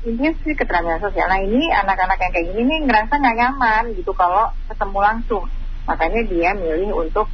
intinya 0.00 0.32
sih 0.40 0.56
keterampilan 0.56 1.00
sosial 1.02 1.28
nah 1.28 1.40
ini 1.40 1.68
anak-anak 1.68 2.18
yang 2.20 2.32
kayak 2.32 2.46
gini 2.52 2.62
nih 2.64 2.78
ngerasa 2.88 3.12
nggak 3.20 3.36
nyaman 3.36 3.82
gitu 3.94 4.12
kalau 4.16 4.48
ketemu 4.68 4.98
langsung 5.00 5.44
Makanya 5.90 6.22
dia 6.30 6.50
milih 6.54 6.94
untuk 6.94 7.26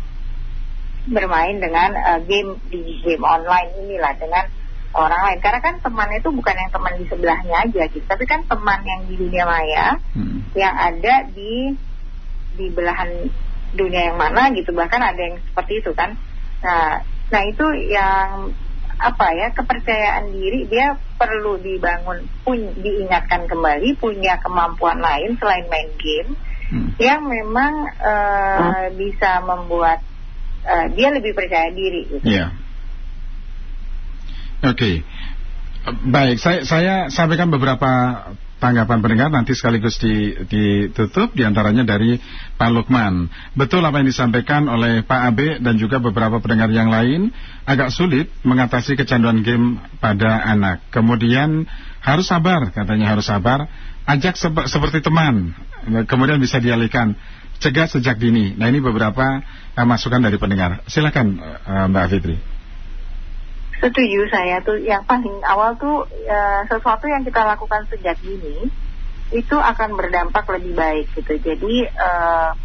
bermain 1.07 1.61
dengan 1.61 1.95
uh, 1.95 2.21
game 2.25 2.59
di 2.73 3.05
game 3.05 3.23
online 3.23 3.69
inilah 3.85 4.17
dengan 4.17 4.49
orang 4.97 5.21
lain. 5.29 5.41
Karena 5.45 5.61
kan 5.63 5.75
teman 5.85 6.09
itu 6.17 6.29
bukan 6.33 6.57
yang 6.57 6.73
teman 6.73 6.95
di 6.97 7.05
sebelahnya 7.05 7.55
aja 7.69 7.83
gitu, 7.93 8.07
tapi 8.09 8.25
kan 8.25 8.49
teman 8.49 8.81
yang 8.83 9.01
di 9.07 9.15
dunia 9.21 9.45
maya 9.45 10.01
hmm. 10.17 10.57
yang 10.57 10.73
ada 10.73 11.29
di 11.31 11.77
di 12.57 12.67
belahan 12.73 13.29
dunia 13.77 14.15
yang 14.15 14.19
mana 14.19 14.49
gitu. 14.57 14.73
Bahkan 14.73 15.01
ada 15.05 15.21
yang 15.21 15.37
seperti 15.53 15.85
itu 15.85 15.93
kan. 15.93 16.17
Nah, 16.65 17.05
nah 17.29 17.43
itu 17.45 17.67
yang 17.93 18.57
apa 18.97 19.27
ya 19.37 19.53
kepercayaan 19.53 20.33
diri 20.33 20.65
dia 20.65 20.97
perlu 21.21 21.61
dibangun 21.61 22.25
pun 22.41 22.57
diingatkan 22.81 23.45
kembali 23.45 23.93
punya 24.01 24.41
kemampuan 24.41 25.05
lain 25.05 25.37
selain 25.37 25.69
main 25.69 25.93
game 26.01 26.33
hmm. 26.73 26.89
yang 26.97 27.21
memang 27.29 27.93
uh, 28.01 28.89
hmm. 28.89 28.97
bisa 28.97 29.45
membuat 29.45 30.01
uh, 30.65 30.87
dia 30.93 31.09
lebih 31.13 31.37
percaya 31.37 31.71
diri. 31.71 32.09
Gitu. 32.09 32.25
Yeah. 32.25 32.57
Oke, 34.65 34.73
okay. 34.73 34.95
baik. 36.09 36.41
Saya 36.41 36.65
saya 36.65 36.95
sampaikan 37.13 37.53
beberapa 37.53 37.89
tanggapan 38.57 38.99
pendengar 39.05 39.29
nanti 39.29 39.53
sekaligus 39.53 40.01
ditutup 40.49 41.37
di 41.37 41.45
antaranya 41.45 41.85
dari 41.85 42.17
Pak 42.57 42.71
Lukman. 42.73 43.29
Betul 43.53 43.85
apa 43.85 44.01
yang 44.01 44.09
disampaikan 44.09 44.65
oleh 44.67 45.05
Pak 45.05 45.21
Abe 45.33 45.49
dan 45.61 45.77
juga 45.77 46.01
beberapa 46.01 46.41
pendengar 46.41 46.73
yang 46.73 46.89
lain 46.89 47.31
agak 47.69 47.93
sulit 47.93 48.33
mengatasi 48.43 48.97
kecanduan 48.97 49.45
game 49.45 49.81
pada 50.01 50.41
anak. 50.49 50.81
Kemudian 50.89 51.69
harus 52.01 52.27
sabar 52.31 52.73
katanya 52.73 53.13
harus 53.13 53.29
sabar 53.29 53.69
ajak 54.07 54.39
sep 54.39 54.55
seperti 54.71 55.03
teman, 55.03 55.51
kemudian 56.07 56.39
bisa 56.39 56.63
dialihkan, 56.63 57.19
cegah 57.59 57.91
sejak 57.91 58.17
dini. 58.17 58.55
Nah 58.55 58.71
ini 58.71 58.79
beberapa 58.79 59.43
uh, 59.75 59.87
masukan 59.87 60.23
dari 60.23 60.39
pendengar. 60.39 60.87
Silakan 60.87 61.37
uh, 61.43 61.87
Mbak 61.91 62.07
Fitri. 62.15 62.56
Setuju 63.83 64.21
saya 64.33 64.65
tuh 64.65 64.81
yang 64.81 65.05
paling 65.05 65.43
awal 65.45 65.77
tuh 65.77 66.09
uh, 66.09 66.63
sesuatu 66.69 67.05
yang 67.07 67.23
kita 67.23 67.45
lakukan 67.45 67.85
sejak 67.93 68.17
dini 68.25 68.69
itu 69.35 69.57
akan 69.59 69.99
berdampak 69.99 70.47
lebih 70.49 70.73
baik 70.73 71.07
gitu. 71.13 71.37
Jadi 71.37 71.85
uh, 71.93 72.57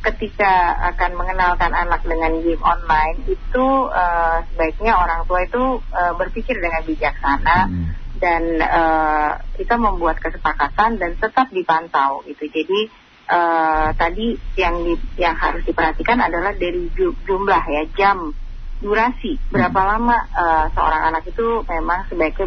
ketika 0.00 0.80
akan 0.96 1.12
mengenalkan 1.12 1.76
anak 1.76 2.02
dengan 2.02 2.40
game 2.40 2.64
online 2.64 3.20
itu 3.28 3.66
uh, 3.92 4.42
sebaiknya 4.50 4.96
orang 4.96 5.28
tua 5.28 5.44
itu 5.44 5.78
uh, 5.92 6.12
berpikir 6.16 6.56
dengan 6.58 6.82
bijaksana. 6.88 7.58
Hmm 7.68 8.00
dan 8.20 8.60
uh, 8.60 9.40
kita 9.56 9.80
membuat 9.80 10.20
kesepakatan 10.20 11.00
dan 11.00 11.16
tetap 11.16 11.48
dipantau 11.48 12.20
itu. 12.28 12.52
Jadi 12.52 12.92
uh, 13.32 13.96
tadi 13.96 14.36
yang 14.60 14.84
di, 14.84 14.94
yang 15.16 15.34
harus 15.34 15.64
diperhatikan 15.64 16.20
adalah 16.20 16.52
dari 16.52 16.92
jumlah 17.24 17.64
ya 17.64 17.82
jam 17.96 18.36
durasi 18.80 19.36
berapa 19.52 19.76
hmm. 19.76 19.88
lama 19.92 20.16
uh, 20.32 20.66
seorang 20.72 21.02
anak 21.12 21.24
itu 21.28 21.62
memang 21.68 22.08
sebaiknya 22.08 22.46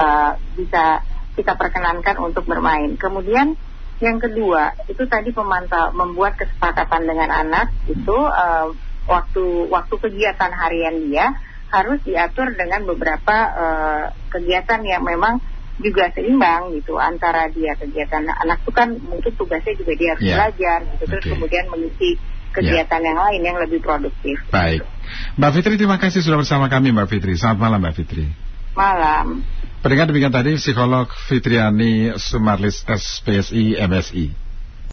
uh, 0.00 0.32
bisa 0.56 1.04
kita 1.36 1.54
perkenankan 1.54 2.16
untuk 2.18 2.48
bermain. 2.48 2.96
Kemudian 2.98 3.54
yang 4.00 4.18
kedua 4.18 4.74
itu 4.88 5.04
tadi 5.06 5.30
pemantau 5.30 5.92
membuat 5.94 6.40
kesepakatan 6.40 7.04
dengan 7.04 7.30
anak 7.30 7.70
itu 7.86 8.16
uh, 8.16 8.72
waktu 9.06 9.44
waktu 9.68 9.94
kegiatan 9.98 10.52
harian 10.54 11.08
dia 11.08 11.34
harus 11.68 12.00
diatur 12.00 12.56
dengan 12.56 12.88
beberapa 12.88 13.36
uh, 13.52 14.04
kegiatan 14.32 14.80
yang 14.88 15.04
memang 15.04 15.42
juga 15.78 16.10
seimbang 16.10 16.74
gitu 16.74 16.98
antara 16.98 17.46
dia 17.54 17.78
kegiatan 17.78 18.26
anak 18.26 18.66
itu 18.66 18.72
kan 18.74 18.98
mungkin 18.98 19.30
tugasnya 19.38 19.78
juga 19.78 19.92
dia 19.94 20.08
harus 20.14 20.24
yeah. 20.26 20.34
belajar 20.34 20.78
gitu 20.90 21.04
terus 21.06 21.24
okay. 21.24 21.32
kemudian 21.38 21.64
mengisi 21.70 22.10
kegiatan 22.58 22.98
yeah. 22.98 23.08
yang 23.08 23.18
lain 23.18 23.40
yang 23.46 23.56
lebih 23.62 23.78
produktif. 23.78 24.36
Baik, 24.50 24.82
Mbak 25.38 25.50
Fitri 25.54 25.74
terima 25.78 25.98
kasih 26.02 26.20
sudah 26.20 26.42
bersama 26.42 26.66
kami 26.66 26.90
Mbak 26.90 27.08
Fitri. 27.08 27.38
Selamat 27.38 27.58
malam 27.62 27.78
Mbak 27.78 27.94
Fitri. 27.94 28.26
Malam. 28.74 29.46
Pendengar 29.78 30.10
demikian 30.10 30.34
tadi 30.34 30.58
psikolog 30.58 31.06
Fitriani 31.30 32.14
Sumarlis 32.18 32.82
SPSI 32.82 33.78
MSI. 33.78 34.47